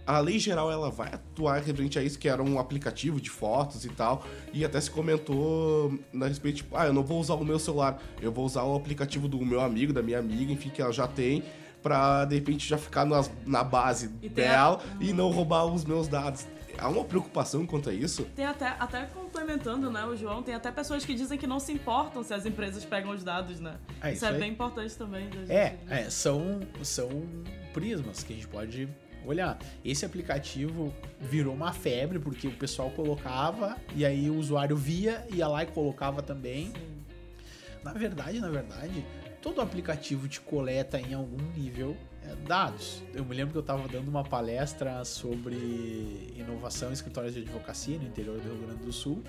[0.08, 3.84] A lei geral ela vai atuar referente a isso, que era um aplicativo de fotos
[3.84, 7.44] e tal, e até se comentou na respeito, tipo, ah, eu não vou usar o
[7.44, 10.80] meu celular, eu vou usar o aplicativo do meu amigo, da minha amiga, enfim, que
[10.80, 11.42] ela já tem,
[11.82, 15.04] pra de repente já ficar nas, na base e dela a...
[15.04, 16.46] e não roubar os meus dados
[16.78, 18.24] há uma preocupação quanto a isso?
[18.34, 21.72] Tem até, até complementando, né, o João, tem até pessoas que dizem que não se
[21.72, 23.76] importam se as empresas pegam os dados, né?
[24.00, 25.28] É, isso, isso é bem importante também.
[25.48, 27.10] É, é, são, são
[27.74, 28.88] prismas que a gente pode
[29.28, 29.58] olhar.
[29.84, 35.46] Esse aplicativo virou uma febre porque o pessoal colocava e aí o usuário via, ia
[35.46, 36.66] lá e colocava também.
[36.66, 36.98] Sim.
[37.84, 39.04] Na verdade, na verdade,
[39.40, 43.02] todo aplicativo te coleta em algum nível é, dados.
[43.14, 47.98] Eu me lembro que eu estava dando uma palestra sobre inovação em escritórios de advocacia
[47.98, 49.22] no interior do Rio Grande do Sul.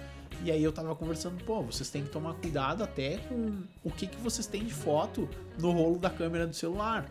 [0.43, 4.07] E aí eu estava conversando, pô, vocês têm que tomar cuidado até com o que,
[4.07, 7.09] que vocês têm de foto no rolo da câmera do celular.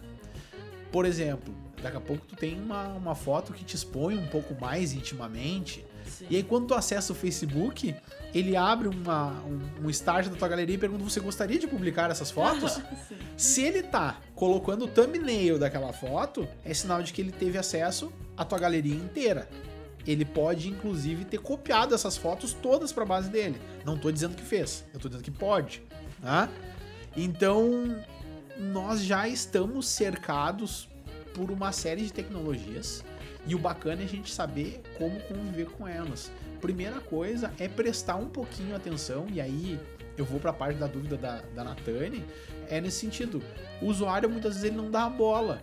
[0.91, 4.55] Por exemplo, daqui a pouco tu tem uma, uma foto que te expõe um pouco
[4.61, 5.85] mais intimamente.
[6.07, 6.27] Sim.
[6.31, 7.95] E aí quando tu acessa o Facebook,
[8.35, 12.11] ele abre uma, um, um estágio da tua galeria e pergunta: você gostaria de publicar
[12.11, 12.81] essas fotos?
[13.37, 18.13] Se ele tá colocando o thumbnail daquela foto, é sinal de que ele teve acesso
[18.37, 19.49] à tua galeria inteira.
[20.07, 23.61] Ele pode, inclusive, ter copiado essas fotos todas para base dele.
[23.85, 25.83] Não tô dizendo que fez, eu tô dizendo que pode.
[26.23, 26.49] Tá?
[27.15, 27.97] Então,
[28.59, 30.89] nós já estamos cercados
[31.35, 33.05] por uma série de tecnologias
[33.47, 36.31] e o bacana é a gente saber como conviver com elas.
[36.61, 39.79] Primeira coisa é prestar um pouquinho atenção, e aí
[40.17, 42.25] eu vou para a parte da dúvida da, da Natane,
[42.69, 43.41] é nesse sentido.
[43.81, 45.63] O usuário muitas vezes ele não dá a bola,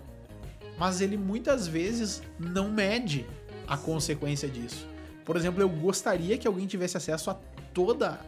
[0.77, 3.25] mas ele muitas vezes não mede
[3.67, 4.87] a consequência disso.
[5.25, 7.33] Por exemplo, eu gostaria que alguém tivesse acesso a
[7.73, 8.19] toda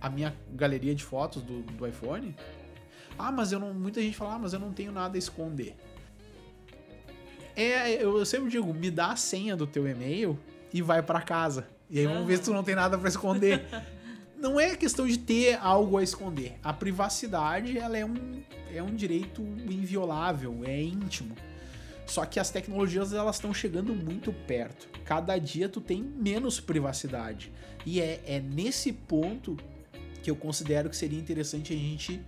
[0.00, 2.34] a minha galeria de fotos do, do iPhone.
[3.26, 3.72] Ah, mas eu não.
[3.74, 5.76] Muita gente fala, ah, mas eu não tenho nada a esconder.
[7.56, 10.38] É, eu sempre digo, me dá a senha do teu e-mail
[10.72, 11.68] e vai para casa.
[11.90, 13.66] E aí vamos ver se tu não tem nada para esconder.
[14.38, 16.58] não é questão de ter algo a esconder.
[16.62, 18.42] A privacidade ela é um,
[18.74, 21.34] é um direito inviolável, é íntimo.
[22.06, 24.88] Só que as tecnologias elas estão chegando muito perto.
[25.04, 27.52] Cada dia tu tem menos privacidade.
[27.84, 29.56] E é, é nesse ponto
[30.22, 32.20] que eu considero que seria interessante a gente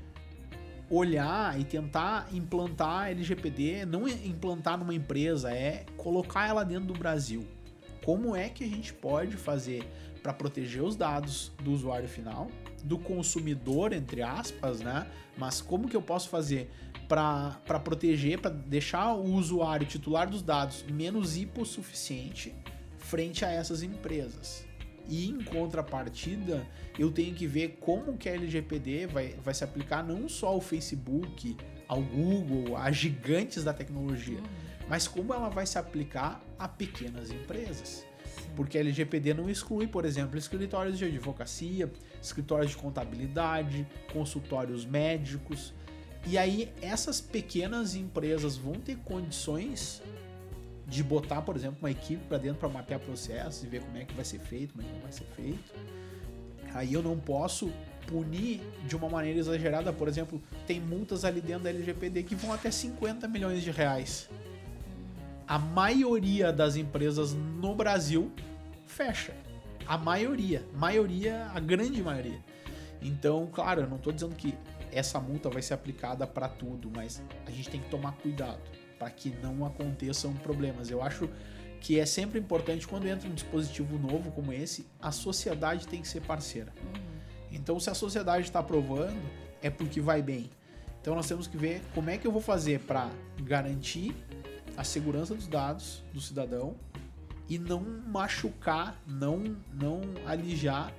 [0.93, 7.49] olhar e tentar implantar LGPD, não implantar numa empresa, é colocar ela dentro do Brasil.
[8.05, 9.91] Como é que a gente pode fazer
[10.23, 12.49] para proteger os dados do usuário final,
[12.85, 15.07] do consumidor, entre aspas, né?
[15.37, 16.71] Mas como que eu posso fazer
[17.09, 22.55] para proteger, para deixar o usuário titular dos dados menos hipossuficiente
[22.99, 24.67] frente a essas empresas?
[25.09, 26.67] E em contrapartida,
[26.99, 30.61] eu tenho que ver como que a LGPD vai, vai se aplicar não só ao
[30.61, 31.57] Facebook,
[31.89, 34.87] ao Google, a gigantes da tecnologia, uhum.
[34.89, 38.07] mas como ela vai se aplicar a pequenas empresas.
[38.57, 41.91] Porque a LGPD não exclui, por exemplo, escritórios de advocacia,
[42.23, 45.73] escritórios de contabilidade, consultórios médicos.
[46.27, 50.03] E aí essas pequenas empresas vão ter condições
[50.93, 54.05] de botar, por exemplo, uma equipe para dentro para mapear processos e ver como é
[54.05, 55.75] que vai ser feito, como é que não vai ser feito.
[56.75, 57.73] Aí eu não posso
[58.07, 59.91] punir de uma maneira exagerada.
[59.91, 64.29] Por exemplo, tem multas ali dentro da LGPD que vão até 50 milhões de reais.
[65.49, 68.31] A maioria das empresas no Brasil
[68.85, 69.35] fecha.
[69.87, 72.39] A maioria, maioria, a grande maioria.
[73.01, 74.55] Então, claro, eu não estou dizendo que
[74.93, 78.61] essa multa vai ser aplicada para tudo, mas a gente tem que tomar cuidado
[79.03, 80.89] para que não aconteçam problemas.
[80.89, 81.29] Eu acho
[81.81, 86.07] que é sempre importante quando entra um dispositivo novo como esse, a sociedade tem que
[86.07, 86.73] ser parceira.
[86.81, 87.03] Uhum.
[87.51, 89.21] Então, se a sociedade está aprovando,
[89.61, 90.49] é porque vai bem.
[91.01, 93.11] Então, nós temos que ver como é que eu vou fazer para
[93.41, 94.15] garantir
[94.77, 96.77] a segurança dos dados do cidadão
[97.49, 100.95] e não machucar, não, não alijar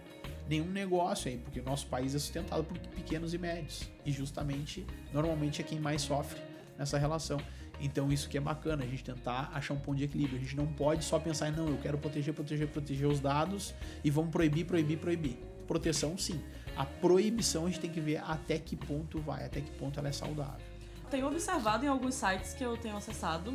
[0.49, 4.85] nenhum negócio aí, porque o nosso país é sustentado por pequenos e médios e justamente,
[5.13, 6.41] normalmente é quem mais sofre
[6.77, 7.39] nessa relação.
[7.79, 10.37] Então isso que é bacana, a gente tentar achar um ponto de equilíbrio.
[10.37, 14.09] A gente não pode só pensar não, eu quero proteger, proteger, proteger os dados e
[14.09, 15.37] vamos proibir, proibir, proibir.
[15.67, 16.41] Proteção sim.
[16.75, 20.09] A proibição a gente tem que ver até que ponto vai, até que ponto ela
[20.09, 20.65] é saudável.
[21.09, 23.53] Tenho observado em alguns sites que eu tenho acessado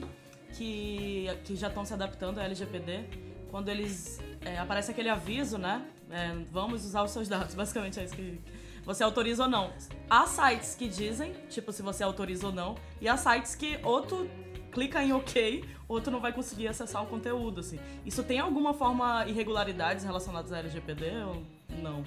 [0.53, 3.05] que, que já estão se adaptando ao LGPD,
[3.51, 5.85] quando eles é, aparece aquele aviso, né?
[6.11, 8.41] É, vamos usar os seus dados, basicamente é isso que
[8.89, 9.71] você autoriza ou não.
[10.09, 14.27] Há sites que dizem, tipo, se você autoriza ou não, e há sites que outro
[14.73, 17.79] clica em OK, outro não vai conseguir acessar o conteúdo, assim.
[18.07, 21.43] Isso tem alguma forma irregularidades relacionadas à LGPD ou
[21.83, 22.03] não?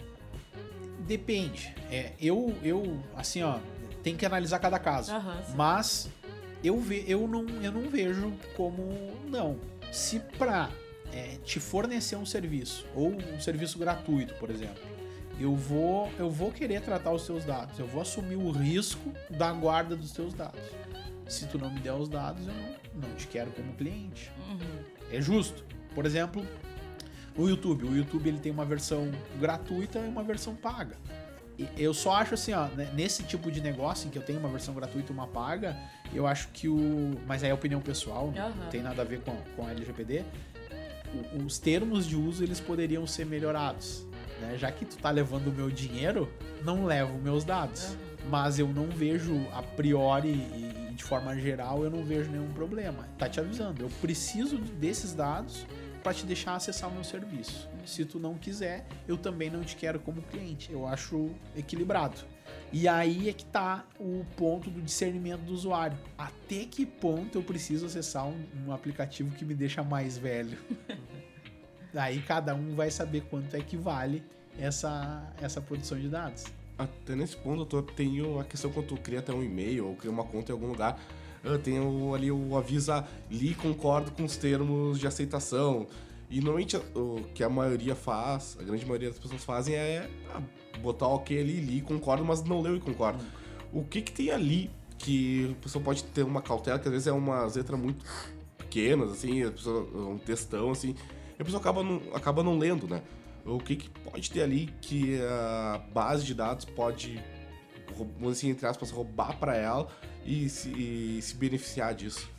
[1.02, 1.72] Depende.
[1.92, 3.60] É, eu, eu, assim, ó,
[4.02, 5.12] tem que analisar cada caso.
[5.56, 6.10] Mas
[6.64, 8.92] eu, ve, eu, não, eu não vejo como
[9.28, 9.60] não.
[9.92, 10.72] Se pra
[11.14, 14.82] é, te fornecer um serviço, ou um serviço gratuito, por exemplo,
[15.42, 19.52] eu vou, eu vou querer tratar os seus dados, eu vou assumir o risco da
[19.52, 20.60] guarda dos seus dados.
[21.28, 24.32] Se tu não me der os dados, eu não, não te quero como cliente.
[24.50, 24.84] Uhum.
[25.12, 25.64] É justo.
[25.96, 26.46] Por exemplo,
[27.38, 27.86] o YouTube.
[27.86, 30.98] O YouTube ele tem uma versão gratuita e uma versão paga.
[31.58, 34.40] E eu só acho assim, ó, né, nesse tipo de negócio em que eu tenho
[34.40, 35.78] uma versão gratuita e uma paga,
[36.14, 37.16] eu acho que o.
[37.26, 38.56] Mas aí é opinião pessoal, uhum.
[38.56, 40.26] não tem nada a ver com, com a LGPD
[41.46, 44.06] os termos de uso eles poderiam ser melhorados.
[44.42, 44.58] Né?
[44.58, 46.32] Já que tu tá levando o meu dinheiro,
[46.64, 47.96] não levo meus dados.
[48.30, 53.08] Mas eu não vejo a priori e de forma geral eu não vejo nenhum problema.
[53.18, 55.66] Tá te avisando, eu preciso desses dados
[56.04, 57.70] para te deixar acessar o meu serviço.
[57.86, 60.72] Se tu não quiser, eu também não te quero como cliente.
[60.72, 62.22] Eu acho equilibrado.
[62.72, 65.98] E aí é que tá o ponto do discernimento do usuário.
[66.18, 70.58] Até que ponto eu preciso acessar um, um aplicativo que me deixa mais velho?
[71.94, 74.24] Aí cada um vai saber quanto é que vale
[74.58, 76.46] essa, essa produção de dados.
[76.78, 80.12] Até nesse ponto, eu tenho a questão quando tu cria até um e-mail ou cria
[80.12, 81.00] uma conta em algum lugar,
[81.44, 82.92] eu tenho ali o aviso,
[83.30, 85.88] li concordo com os termos de aceitação.
[86.30, 90.42] E normalmente o que a maioria faz, a grande maioria das pessoas fazem é ah,
[90.82, 93.24] botar ok ali, li, concordo, mas não leu e concordo.
[93.74, 97.08] O que que tem ali que a pessoa pode ter uma cautela, que às vezes
[97.08, 98.06] é uma letra muito
[98.58, 100.96] pequenas, assim, um textão, assim,
[101.42, 103.02] a pessoa acaba não, acaba não lendo, né?
[103.46, 107.22] O que, que pode ter ali que a base de dados pode,
[108.30, 109.88] assim, entre aspas, roubar para ela
[110.24, 112.30] e se, e se beneficiar disso?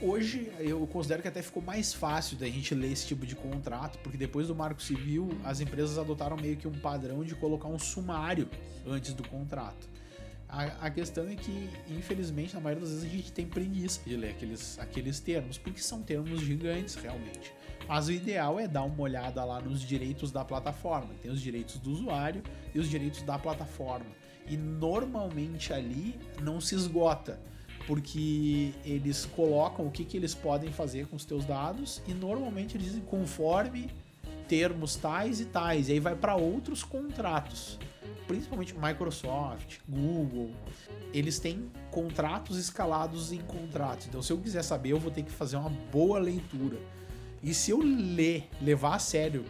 [0.00, 3.98] Hoje eu considero que até ficou mais fácil da gente ler esse tipo de contrato,
[3.98, 7.78] porque depois do Marco Civil as empresas adotaram meio que um padrão de colocar um
[7.78, 8.48] sumário
[8.86, 9.88] antes do contrato.
[10.48, 14.16] A, a, questão é que, infelizmente, na maioria das vezes a gente tem preguiça de
[14.16, 17.52] ler aqueles, aqueles termos, porque são termos gigantes realmente.
[17.86, 21.14] Mas o ideal é dar uma olhada lá nos direitos da plataforma.
[21.20, 22.42] Tem os direitos do usuário
[22.74, 24.10] e os direitos da plataforma.
[24.46, 27.38] E normalmente ali não se esgota
[27.86, 32.76] porque eles colocam o que, que eles podem fazer com os teus dados e normalmente
[32.76, 33.90] eles dizem conforme
[34.48, 37.78] termos tais e tais, e aí vai para outros contratos.
[38.26, 40.50] Principalmente Microsoft, Google,
[41.12, 44.06] eles têm contratos escalados em contratos.
[44.06, 46.78] Então, se eu quiser saber, eu vou ter que fazer uma boa leitura.
[47.42, 49.44] E se eu ler, levar a sério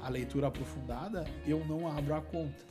[0.00, 2.64] a, a leitura aprofundada, eu não abro a conta.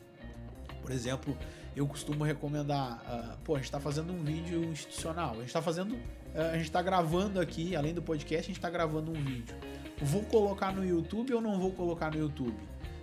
[0.81, 1.37] Por exemplo,
[1.75, 5.61] eu costumo recomendar, uh, pô, a gente está fazendo um vídeo institucional, a gente está
[5.61, 5.97] fazendo,
[6.41, 9.55] a gente está gravando aqui, além do podcast, a gente está gravando um vídeo.
[10.01, 12.57] Vou colocar no YouTube ou não vou colocar no YouTube?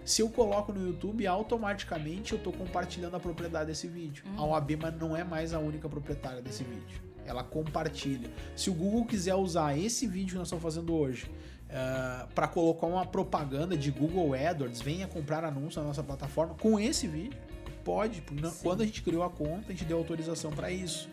[0.05, 4.24] Se eu coloco no YouTube, automaticamente eu estou compartilhando a propriedade desse vídeo.
[4.37, 7.01] A OAB não é mais a única proprietária desse vídeo.
[7.24, 8.28] Ela compartilha.
[8.57, 12.49] Se o Google quiser usar esse vídeo que nós estamos fazendo hoje uh, ah, para
[12.49, 17.39] colocar uma propaganda de Google AdWords, venha comprar anúncio na nossa plataforma com esse vídeo,
[17.85, 18.22] Pode,
[18.62, 21.09] quando a gente criou a conta, a gente deu autorização para isso.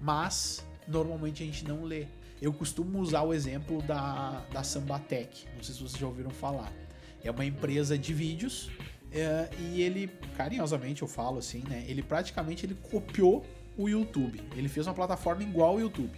[0.00, 2.06] Mas normalmente a gente não lê.
[2.40, 5.46] Eu costumo usar o exemplo da, da Sambatec.
[5.54, 6.72] Não sei se vocês já ouviram falar.
[7.22, 8.70] É uma empresa de vídeos
[9.12, 11.84] É, e ele, carinhosamente eu falo assim, né?
[11.88, 13.44] Ele praticamente ele copiou
[13.76, 14.40] o YouTube.
[14.56, 16.16] Ele fez uma plataforma igual ao YouTube.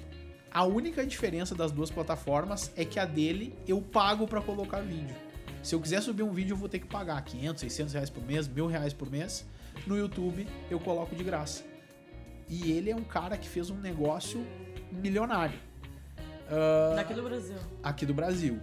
[0.51, 5.17] A única diferença das duas plataformas é que a dele eu pago para colocar vídeo.
[5.63, 8.23] Se eu quiser subir um vídeo, eu vou ter que pagar 500, 600 reais por
[8.23, 9.47] mês, mil reais por mês.
[9.87, 11.72] No YouTube, eu coloco de graça.
[12.53, 14.47] E ele é um cara que fez um negócio
[14.93, 15.59] milionário.
[16.51, 17.57] Uh, Daqui do Brasil.
[17.83, 18.61] Aqui do Brasil.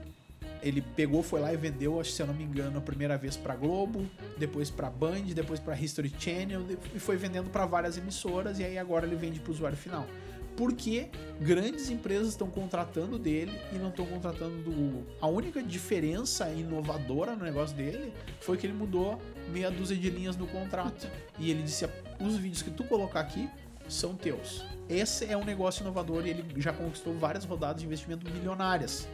[0.61, 3.55] Ele pegou, foi lá e vendeu, se eu não me engano, a primeira vez para
[3.55, 4.05] Globo,
[4.37, 6.63] depois para Band, depois para History Channel
[6.93, 10.05] e foi vendendo para várias emissoras e aí agora ele vende para o usuário final
[10.59, 11.07] porque
[11.39, 15.05] grandes empresas estão contratando dele e não estão contratando do Google.
[15.21, 18.11] A única diferença inovadora no negócio dele
[18.41, 19.21] foi que ele mudou
[19.53, 21.09] meia dúzia de linhas no contrato.
[21.39, 21.87] E ele disse:
[22.19, 23.49] os vídeos que tu colocar aqui
[23.89, 24.63] são teus.
[24.87, 29.07] Esse é um negócio inovador e ele já conquistou várias rodadas de investimento milionárias.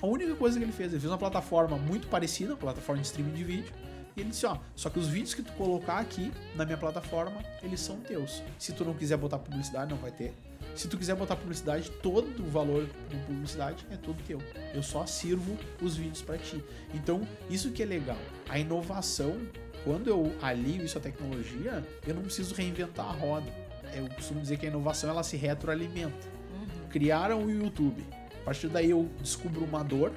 [0.00, 3.06] A única coisa que ele fez, ele fez uma plataforma muito parecida, uma plataforma de
[3.08, 3.72] streaming de vídeo,
[4.16, 7.40] e ele disse, ó, só que os vídeos que tu colocar aqui na minha plataforma,
[7.62, 8.42] eles são teus.
[8.58, 10.34] Se tu não quiser botar publicidade, não vai ter.
[10.74, 14.40] Se tu quiser botar publicidade, todo o valor de publicidade é todo teu.
[14.74, 16.62] Eu só sirvo os vídeos para ti.
[16.92, 18.18] Então, isso que é legal.
[18.48, 19.36] A inovação,
[19.84, 23.67] quando eu alio isso à tecnologia, eu não preciso reinventar a roda.
[23.94, 26.26] Eu costumo dizer que a inovação ela se retroalimenta.
[26.52, 26.88] Uhum.
[26.88, 28.04] Criaram o YouTube.
[28.40, 30.12] A partir daí eu descubro uma dor,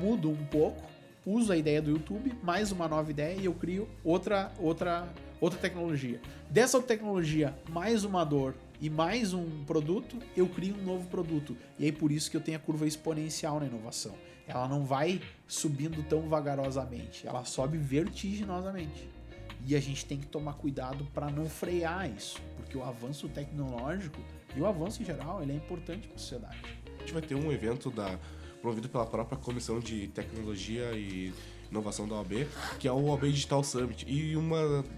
[0.00, 0.82] mudo um pouco,
[1.26, 5.06] uso a ideia do YouTube, mais uma nova ideia e eu crio outra outra
[5.40, 6.20] outra tecnologia.
[6.50, 11.56] Dessa tecnologia, mais uma dor, e mais um produto, eu crio um novo produto.
[11.78, 14.14] E aí por isso que eu tenho a curva exponencial na inovação.
[14.46, 19.08] Ela não vai subindo tão vagarosamente, ela sobe vertiginosamente.
[19.66, 24.20] E a gente tem que tomar cuidado para não frear isso, porque o avanço tecnológico
[24.56, 26.58] e o avanço em geral, ele é importante para a sociedade.
[26.96, 28.18] A gente vai ter um evento da
[28.60, 31.32] promovido pela própria Comissão de Tecnologia e
[31.70, 32.46] Inovação da OAB,
[32.78, 34.04] que é o OAB Digital Summit.
[34.08, 34.48] E um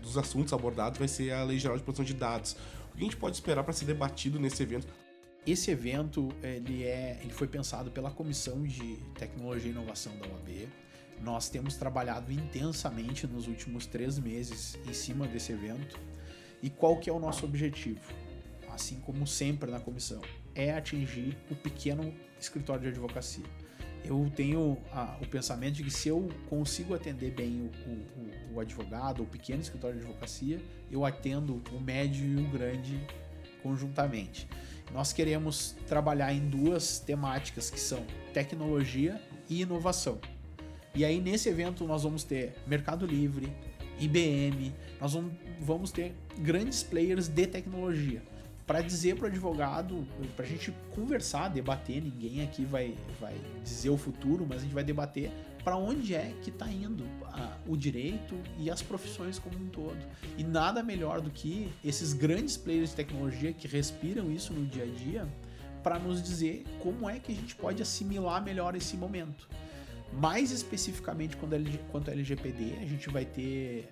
[0.01, 2.57] dos assuntos abordados vai ser a Lei Geral de Proteção de Dados.
[2.93, 4.87] O que a gente pode esperar para ser debatido nesse evento?
[5.47, 10.69] Esse evento ele, é, ele foi pensado pela Comissão de Tecnologia e Inovação da OAB.
[11.21, 15.99] Nós temos trabalhado intensamente nos últimos três meses em cima desse evento.
[16.63, 18.01] E qual que é o nosso objetivo?
[18.71, 20.23] Assim como sempre na comissão,
[20.55, 23.45] é atingir o pequeno escritório de advocacia.
[24.03, 28.61] Eu tenho a, o pensamento de que se eu consigo atender bem o, o, o,
[28.61, 30.61] advogado, o pequeno escritório de advocacia,
[30.91, 33.07] eu atendo o médio e o grande
[33.63, 34.49] conjuntamente.
[34.93, 40.19] Nós queremos trabalhar em duas temáticas que são tecnologia e inovação.
[40.95, 43.53] E aí nesse evento nós vamos ter Mercado Livre,
[43.99, 45.17] IBM, nós
[45.61, 48.23] vamos ter grandes players de tecnologia
[48.71, 52.01] para dizer para o advogado, para a gente conversar, debater.
[52.01, 53.35] Ninguém aqui vai, vai
[53.65, 55.33] dizer o futuro, mas a gente vai debater
[55.65, 59.99] para onde é que está indo a, o direito e as profissões como um todo.
[60.39, 64.85] E nada melhor do que esses grandes players de tecnologia que respiram isso no dia
[64.85, 65.29] a dia
[65.83, 69.49] para nos dizer como é que a gente pode assimilar melhor esse momento.
[70.13, 73.89] Mais especificamente quanto a LGPD, a gente vai ter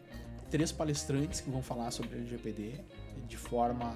[0.51, 2.75] três palestrantes que vão falar sobre LGPD
[3.29, 3.95] de forma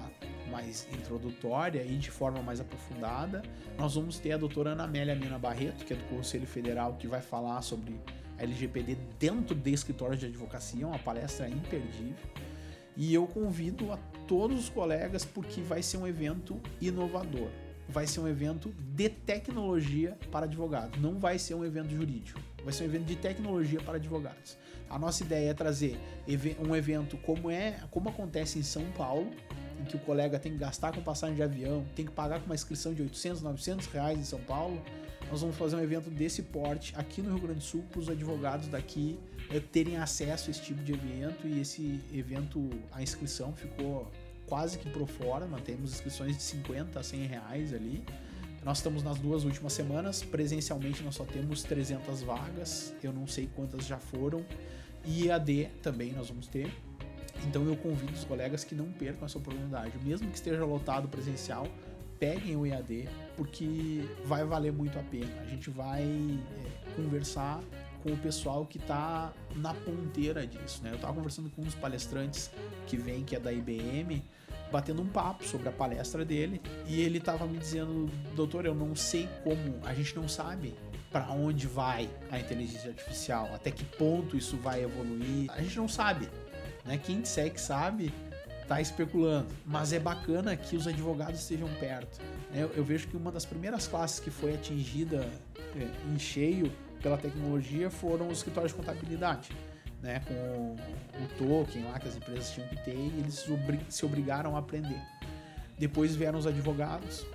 [0.51, 3.41] mais introdutória e de forma mais aprofundada.
[3.77, 7.07] Nós vamos ter a doutora Ana Amélia Mina Barreto, que é do Conselho Federal, que
[7.07, 7.99] vai falar sobre
[8.37, 12.15] LGPD dentro de escritórios de advocacia, uma palestra imperdível.
[12.95, 13.97] E eu convido a
[14.27, 17.49] todos os colegas porque vai ser um evento inovador.
[17.89, 22.39] Vai ser um evento de tecnologia para advogados, não vai ser um evento jurídico.
[22.63, 24.57] Vai ser um evento de tecnologia para advogados.
[24.89, 25.99] A nossa ideia é trazer
[26.59, 29.29] um evento como é, como acontece em São Paulo,
[29.81, 32.45] em que o colega tem que gastar com passagem de avião, tem que pagar com
[32.45, 34.81] uma inscrição de 800, 900 reais em São Paulo.
[35.29, 38.09] Nós vamos fazer um evento desse porte aqui no Rio Grande do Sul para os
[38.09, 39.17] advogados daqui
[39.49, 44.11] é, terem acesso a esse tipo de evento e esse evento, a inscrição ficou
[44.47, 45.07] quase que pro
[45.49, 48.03] nós temos inscrições de 50 a 100 reais ali.
[48.63, 53.49] Nós estamos nas duas últimas semanas, presencialmente nós só temos 300 vagas, eu não sei
[53.53, 54.45] quantas já foram,
[55.05, 56.71] e EAD também nós vamos ter.
[57.45, 61.67] Então eu convido os colegas que não percam essa oportunidade, mesmo que esteja lotado presencial,
[62.19, 65.41] peguem o EAD, porque vai valer muito a pena.
[65.41, 67.61] A gente vai é, conversar
[68.03, 70.83] com o pessoal que está na ponteira disso.
[70.83, 70.91] Né?
[70.91, 72.51] Eu estava conversando com uns palestrantes
[72.85, 74.21] que vêm, que é da IBM,
[74.71, 78.95] batendo um papo sobre a palestra dele, e ele estava me dizendo, doutor, eu não
[78.95, 80.75] sei como, a gente não sabe
[81.11, 85.87] para onde vai a inteligência artificial, até que ponto isso vai evoluir, a gente não
[85.87, 86.27] sabe.
[86.83, 86.97] Né?
[86.97, 88.11] Quem disser que sabe,
[88.67, 89.47] tá especulando.
[89.65, 92.19] Mas é bacana que os advogados estejam perto.
[92.53, 95.29] Eu, eu vejo que uma das primeiras classes que foi atingida
[95.75, 96.71] é, em cheio
[97.03, 99.51] pela tecnologia foram os escritórios de contabilidade.
[100.01, 103.45] né, com o, token lá que as empresas tinham que ter e eles
[103.87, 105.01] se obrigaram a aprender.
[105.79, 107.25] Depois vieram os advogados,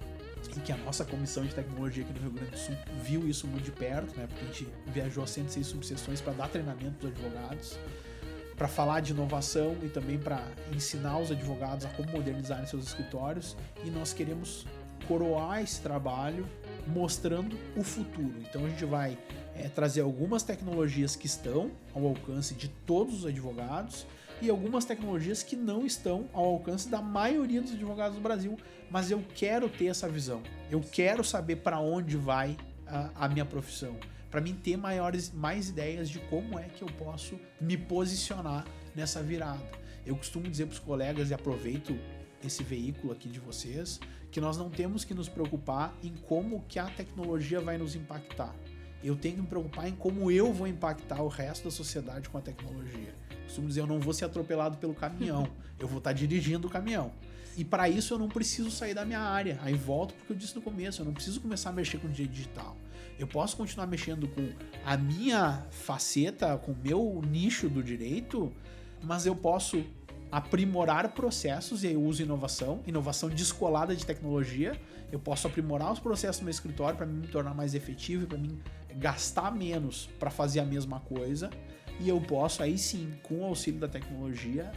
[0.59, 3.47] e que a nossa comissão de tecnologia aqui no Rio Grande do Sul viu isso
[3.47, 4.27] muito de perto, né?
[4.27, 7.79] Porque a gente viajou a 106 subseções para dar treinamento para os advogados,
[8.57, 10.43] para falar de inovação e também para
[10.73, 13.57] ensinar os advogados a como modernizarem seus escritórios.
[13.85, 14.67] E nós queremos
[15.07, 16.47] coroar esse trabalho
[16.87, 18.35] mostrando o futuro.
[18.41, 19.17] Então a gente vai
[19.59, 24.07] é, trazer algumas tecnologias que estão ao alcance de todos os advogados
[24.41, 28.57] e algumas tecnologias que não estão ao alcance da maioria dos advogados do Brasil,
[28.91, 30.43] mas eu quero ter essa visão.
[30.71, 32.57] Eu quero saber para onde vai
[32.87, 33.97] a, a minha profissão,
[34.31, 39.23] para mim ter maiores mais ideias de como é que eu posso me posicionar nessa
[39.23, 39.69] virada.
[40.07, 41.99] Eu costumo dizer para os colegas e aproveito
[42.45, 43.99] esse veículo aqui de vocês
[44.31, 48.55] que nós não temos que nos preocupar em como que a tecnologia vai nos impactar.
[49.03, 52.39] Eu tenho que me preocupar em como eu vou impactar o resto da sociedade com
[52.39, 53.15] a tecnologia
[53.49, 55.49] costumo dizer, eu não vou ser atropelado pelo caminhão,
[55.81, 57.13] eu vou estar tá dirigindo o caminhão.
[57.57, 59.59] E para isso eu não preciso sair da minha área.
[59.63, 62.31] Aí volto porque eu disse no começo, eu não preciso começar a mexer com direito
[62.31, 62.77] digital.
[63.19, 64.49] Eu posso continuar mexendo com
[64.85, 68.53] a minha faceta, com o meu nicho do direito,
[69.03, 69.85] mas eu posso
[70.31, 74.81] aprimorar processos e aí eu uso inovação, inovação descolada de tecnologia.
[75.11, 78.61] Eu posso aprimorar os processos no meu escritório para me tornar mais efetivo, para mim
[78.97, 81.51] gastar menos para fazer a mesma coisa
[82.01, 84.71] e eu posso aí sim, com o auxílio da tecnologia,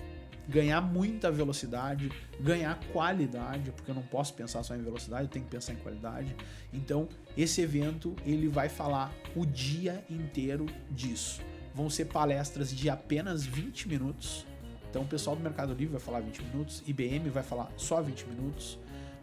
[0.48, 5.46] ganhar muita velocidade, ganhar qualidade, porque eu não posso pensar só em velocidade, eu tenho
[5.46, 6.36] que pensar em qualidade.
[6.74, 7.08] Então,
[7.38, 11.42] esse evento ele vai falar o dia inteiro disso.
[11.74, 14.46] Vão ser palestras de apenas 20 minutos.
[14.90, 18.26] Então, o pessoal do Mercado Livre vai falar 20 minutos, IBM vai falar só 20
[18.26, 18.78] minutos.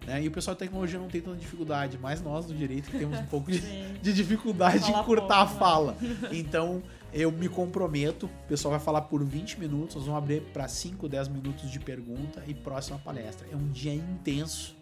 [0.06, 0.22] Né?
[0.22, 3.18] E o pessoal da tecnologia não tem tanta dificuldade, mas nós do direito que temos
[3.18, 3.60] um pouco de,
[3.98, 5.96] de dificuldade em encurtar pouco, a fala.
[6.00, 6.30] Né?
[6.32, 6.82] Então,
[7.12, 11.08] eu me comprometo, o pessoal vai falar por 20 minutos, nós vamos abrir para 5,
[11.08, 13.46] 10 minutos de pergunta e próxima palestra.
[13.50, 14.76] É um dia intenso,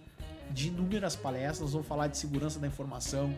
[0.51, 3.35] de inúmeras palestras, nós vamos falar de segurança da informação.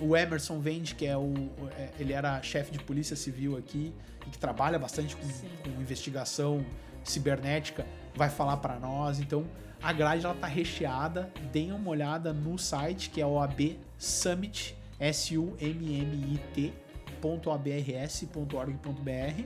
[0.00, 1.34] O Emerson Vende, que é o.
[1.76, 3.92] É, ele era chefe de polícia civil aqui
[4.26, 6.64] e que trabalha bastante com, com investigação
[7.04, 9.18] cibernética, vai falar para nós.
[9.20, 9.44] Então,
[9.82, 11.30] a grade ela tá recheada.
[11.52, 16.82] Deem uma olhada no site que é o AB Summit, S-U-M-M-I-T
[17.22, 19.44] www.abrs.org.br.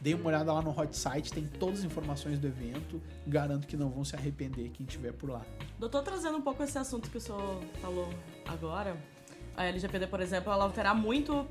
[0.00, 3.02] Dê uma olhada lá no hot site, tem todas as informações do evento.
[3.26, 5.42] Garanto que não vão se arrepender quem estiver por lá.
[5.76, 8.08] Doutor, trazendo um pouco esse assunto que o senhor falou
[8.46, 8.96] agora,
[9.56, 11.44] a LGPD, por exemplo, ela alterar muito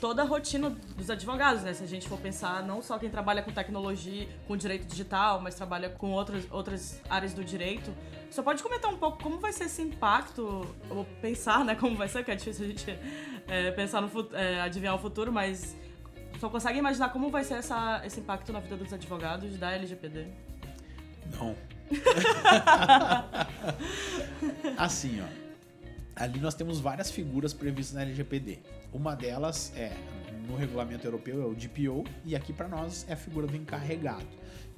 [0.00, 1.72] toda a rotina dos advogados, né?
[1.72, 5.54] Se a gente for pensar, não só quem trabalha com tecnologia, com direito digital, mas
[5.54, 7.92] trabalha com outras, outras áreas do direito.
[8.30, 12.08] Só pode comentar um pouco como vai ser esse impacto, ou pensar, né, como vai
[12.08, 12.98] ser, que é difícil a gente
[13.48, 15.76] é, pensar no é, adivinhar o futuro, mas
[16.38, 20.26] só consegue imaginar como vai ser essa, esse impacto na vida dos advogados da LGPD?
[21.32, 21.56] Não.
[24.76, 25.45] assim, ó
[26.16, 28.58] ali nós temos várias figuras previstas na LGPD.
[28.92, 29.92] Uma delas é
[30.48, 34.26] no regulamento europeu é o DPO e aqui para nós é a figura do encarregado,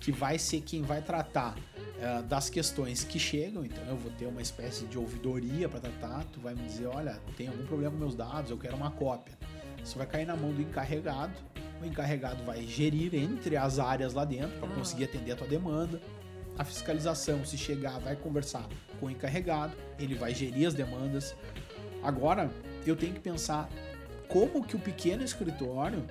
[0.00, 3.64] que vai ser quem vai tratar uh, das questões que chegam.
[3.64, 6.24] Então eu vou ter uma espécie de ouvidoria para tratar.
[6.32, 9.38] Tu vai me dizer, olha, tem algum problema com meus dados, eu quero uma cópia.
[9.84, 11.34] Isso vai cair na mão do encarregado.
[11.80, 16.00] O encarregado vai gerir entre as áreas lá dentro para conseguir atender a tua demanda
[16.58, 18.66] a fiscalização, se chegar, vai conversar
[18.98, 21.34] com o encarregado, ele vai gerir as demandas.
[22.02, 22.50] Agora,
[22.84, 23.68] eu tenho que pensar
[24.28, 26.04] como que o pequeno escritório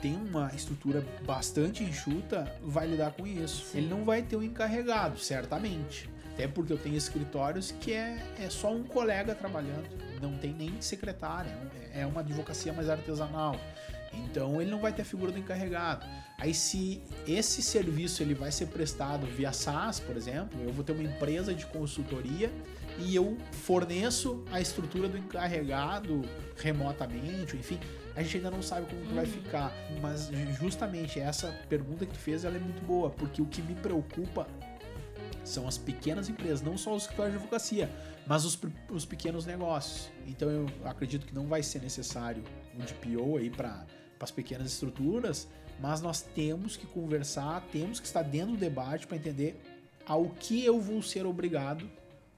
[0.00, 3.66] tem uma estrutura bastante enxuta, vai lidar com isso.
[3.66, 3.78] Sim.
[3.78, 6.08] Ele não vai ter um encarregado, certamente.
[6.32, 9.88] Até porque eu tenho escritórios que é, é só um colega trabalhando,
[10.22, 11.50] não tem nem secretária,
[11.92, 13.56] é uma advocacia mais artesanal.
[14.24, 16.06] Então ele não vai ter a figura do encarregado.
[16.38, 20.92] Aí se esse serviço ele vai ser prestado via SaaS, por exemplo, eu vou ter
[20.92, 22.52] uma empresa de consultoria
[22.98, 26.22] e eu forneço a estrutura do encarregado
[26.56, 27.78] remotamente, enfim,
[28.14, 29.14] a gente ainda não sabe como uhum.
[29.14, 33.46] vai ficar, mas justamente essa pergunta que tu fez ela é muito boa, porque o
[33.46, 34.46] que me preocupa
[35.44, 37.90] são as pequenas empresas, não só os escritórios de advocacia,
[38.26, 38.58] mas os,
[38.90, 40.10] os pequenos negócios.
[40.26, 42.42] Então eu acredito que não vai ser necessário
[42.74, 43.86] um DPO aí para
[44.24, 45.48] as pequenas estruturas,
[45.80, 49.60] mas nós temos que conversar, temos que estar dentro do debate para entender
[50.06, 51.88] ao que eu vou ser obrigado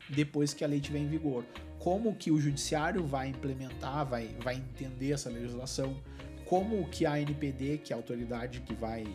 [0.09, 1.45] depois que a lei estiver em vigor.
[1.79, 5.97] Como que o judiciário vai implementar, vai, vai entender essa legislação,
[6.45, 9.07] como que a NPD, que é a autoridade que vai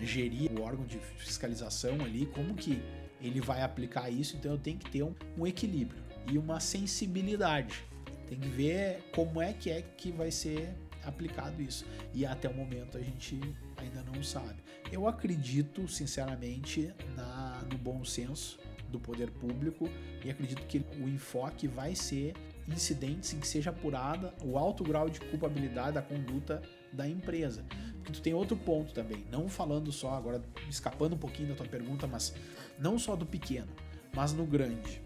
[0.00, 2.80] gerir o órgão de fiscalização ali, como que
[3.20, 7.84] ele vai aplicar isso, então eu tenho que ter um, um equilíbrio e uma sensibilidade.
[8.28, 10.74] Tem que ver como é que é que vai ser
[11.06, 11.84] aplicado isso.
[12.12, 13.40] E até o momento a gente
[13.76, 14.62] ainda não sabe.
[14.90, 18.58] Eu acredito, sinceramente, na, no bom senso
[18.90, 19.88] do poder público
[20.24, 22.34] e acredito que o enfoque vai ser
[22.68, 27.64] incidentes em que seja apurada o alto grau de culpabilidade da conduta da empresa.
[27.96, 31.66] Porque tu tem outro ponto também, não falando só, agora escapando um pouquinho da tua
[31.66, 32.34] pergunta, mas
[32.78, 33.72] não só do pequeno,
[34.14, 35.02] mas no grande.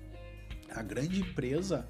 [0.70, 1.88] A grande empresa,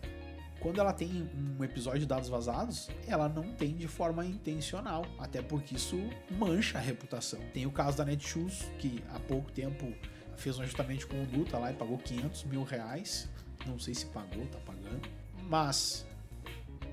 [0.61, 5.41] quando ela tem um episódio de dados vazados, ela não tem de forma intencional, até
[5.41, 5.97] porque isso
[6.31, 7.41] mancha a reputação.
[7.53, 9.93] Tem o caso da Netshoes, que há pouco tempo
[10.37, 13.29] fez um ajustamento de conduta lá e pagou 500 mil reais.
[13.67, 15.09] Não sei se pagou, tá pagando.
[15.49, 16.07] Mas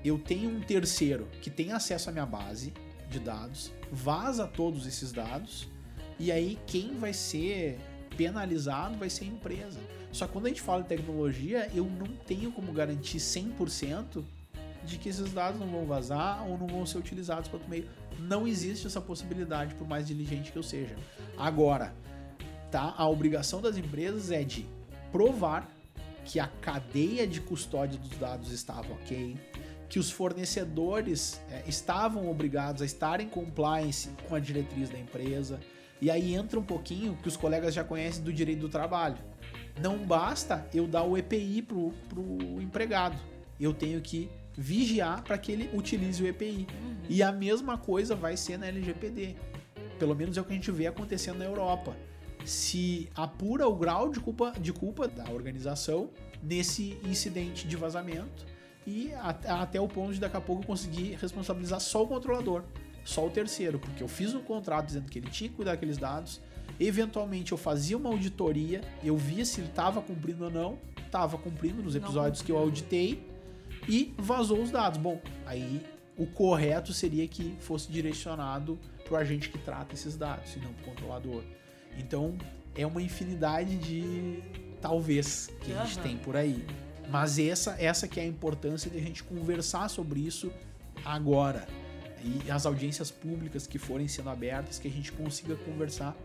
[0.04, 2.72] eu tenho um terceiro que tem acesso à minha base
[3.08, 5.68] de dados, vaza todos esses dados,
[6.18, 7.78] e aí quem vai ser
[8.16, 9.80] penalizado vai ser a empresa.
[10.16, 14.24] Só que quando a gente fala de tecnologia, eu não tenho como garantir 100%
[14.82, 17.86] de que esses dados não vão vazar ou não vão ser utilizados para outro meio.
[18.18, 20.96] Não existe essa possibilidade, por mais diligente que eu seja.
[21.36, 21.94] Agora,
[22.70, 22.94] tá?
[22.96, 24.66] A obrigação das empresas é de
[25.12, 25.70] provar
[26.24, 29.36] que a cadeia de custódia dos dados estava ok,
[29.86, 35.60] que os fornecedores é, estavam obrigados a estar em compliance com a diretriz da empresa.
[36.00, 39.18] E aí entra um pouquinho que os colegas já conhecem do direito do trabalho.
[39.80, 43.18] Não basta eu dar o EPI pro, pro empregado.
[43.60, 46.66] Eu tenho que vigiar para que ele utilize o EPI.
[46.72, 46.96] Uhum.
[47.08, 49.36] E a mesma coisa vai ser na LGPD.
[49.98, 51.96] Pelo menos é o que a gente vê acontecendo na Europa
[52.46, 56.08] se apura o grau de culpa, de culpa da organização
[56.40, 58.46] nesse incidente de vazamento
[58.86, 59.12] e
[59.44, 62.62] até o ponto de daqui a pouco conseguir responsabilizar só o controlador,
[63.04, 65.98] só o terceiro, porque eu fiz um contrato dizendo que ele tinha que cuidar daqueles
[65.98, 66.40] dados,
[66.78, 71.82] eventualmente eu fazia uma auditoria, eu via se ele estava cumprindo ou não, estava cumprindo
[71.82, 73.26] nos episódios que eu auditei
[73.88, 74.98] e vazou os dados.
[74.98, 75.84] Bom, aí
[76.16, 80.72] o correto seria que fosse direcionado para o agente que trata esses dados, e não
[80.72, 81.42] para o controlador.
[81.96, 82.36] Então
[82.74, 84.42] é uma infinidade de
[84.80, 86.64] talvez que a gente tem por aí.
[87.08, 90.50] Mas essa, essa que é a importância de a gente conversar sobre isso
[91.04, 91.66] agora.
[92.24, 96.16] E as audiências públicas que forem sendo abertas, que a gente consiga conversar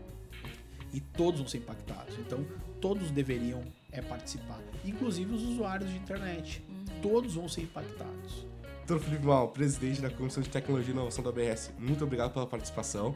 [0.92, 2.18] e todos vão ser impactados.
[2.18, 2.44] Então,
[2.80, 6.62] todos deveriam é, participar, inclusive os usuários de internet.
[6.68, 7.00] Uhum.
[7.00, 8.46] Todos vão ser impactados.
[8.86, 12.46] Doutor Felipe Mal, presidente da Comissão de Tecnologia e Inovação da BS, muito obrigado pela
[12.46, 13.14] participação.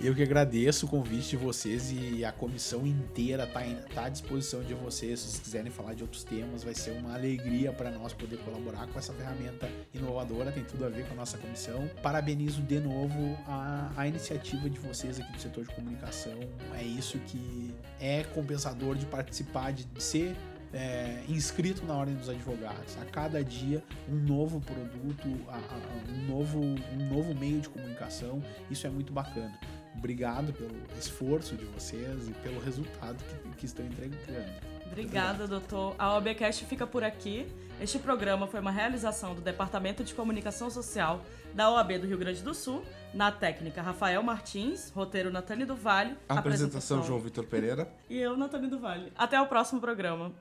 [0.00, 3.60] Eu que agradeço o convite de vocês e a comissão inteira está
[3.94, 5.20] tá à disposição de vocês.
[5.20, 8.86] Se vocês quiserem falar de outros temas, vai ser uma alegria para nós poder colaborar
[8.88, 11.88] com essa ferramenta inovadora, tem tudo a ver com a nossa comissão.
[12.02, 16.38] Parabenizo de novo a, a iniciativa de vocês aqui do setor de comunicação.
[16.78, 20.36] É isso que é compensador de participar, de ser
[20.74, 22.98] é, inscrito na Ordem dos Advogados.
[23.00, 28.42] A cada dia, um novo produto, um, novo, um novo meio de comunicação.
[28.70, 29.58] Isso é muito bacana.
[29.96, 34.46] Obrigado pelo esforço de vocês e ppelo resultado que, que estão entregando.
[34.86, 35.94] Obrigada, doutor.
[35.98, 37.46] A OBcast fica por aqui.
[37.80, 41.20] Este programa foi uma realização do Departamento de Comunicação Social
[41.52, 46.16] da OAB do Rio Grande do Sul, na técnica Rafael Martins, roteiro Natane do Vale,
[46.28, 49.12] apresentação, apresentação João Vitor Pereira e eu, Natane do Vale.
[49.16, 50.32] Até o próximo programa.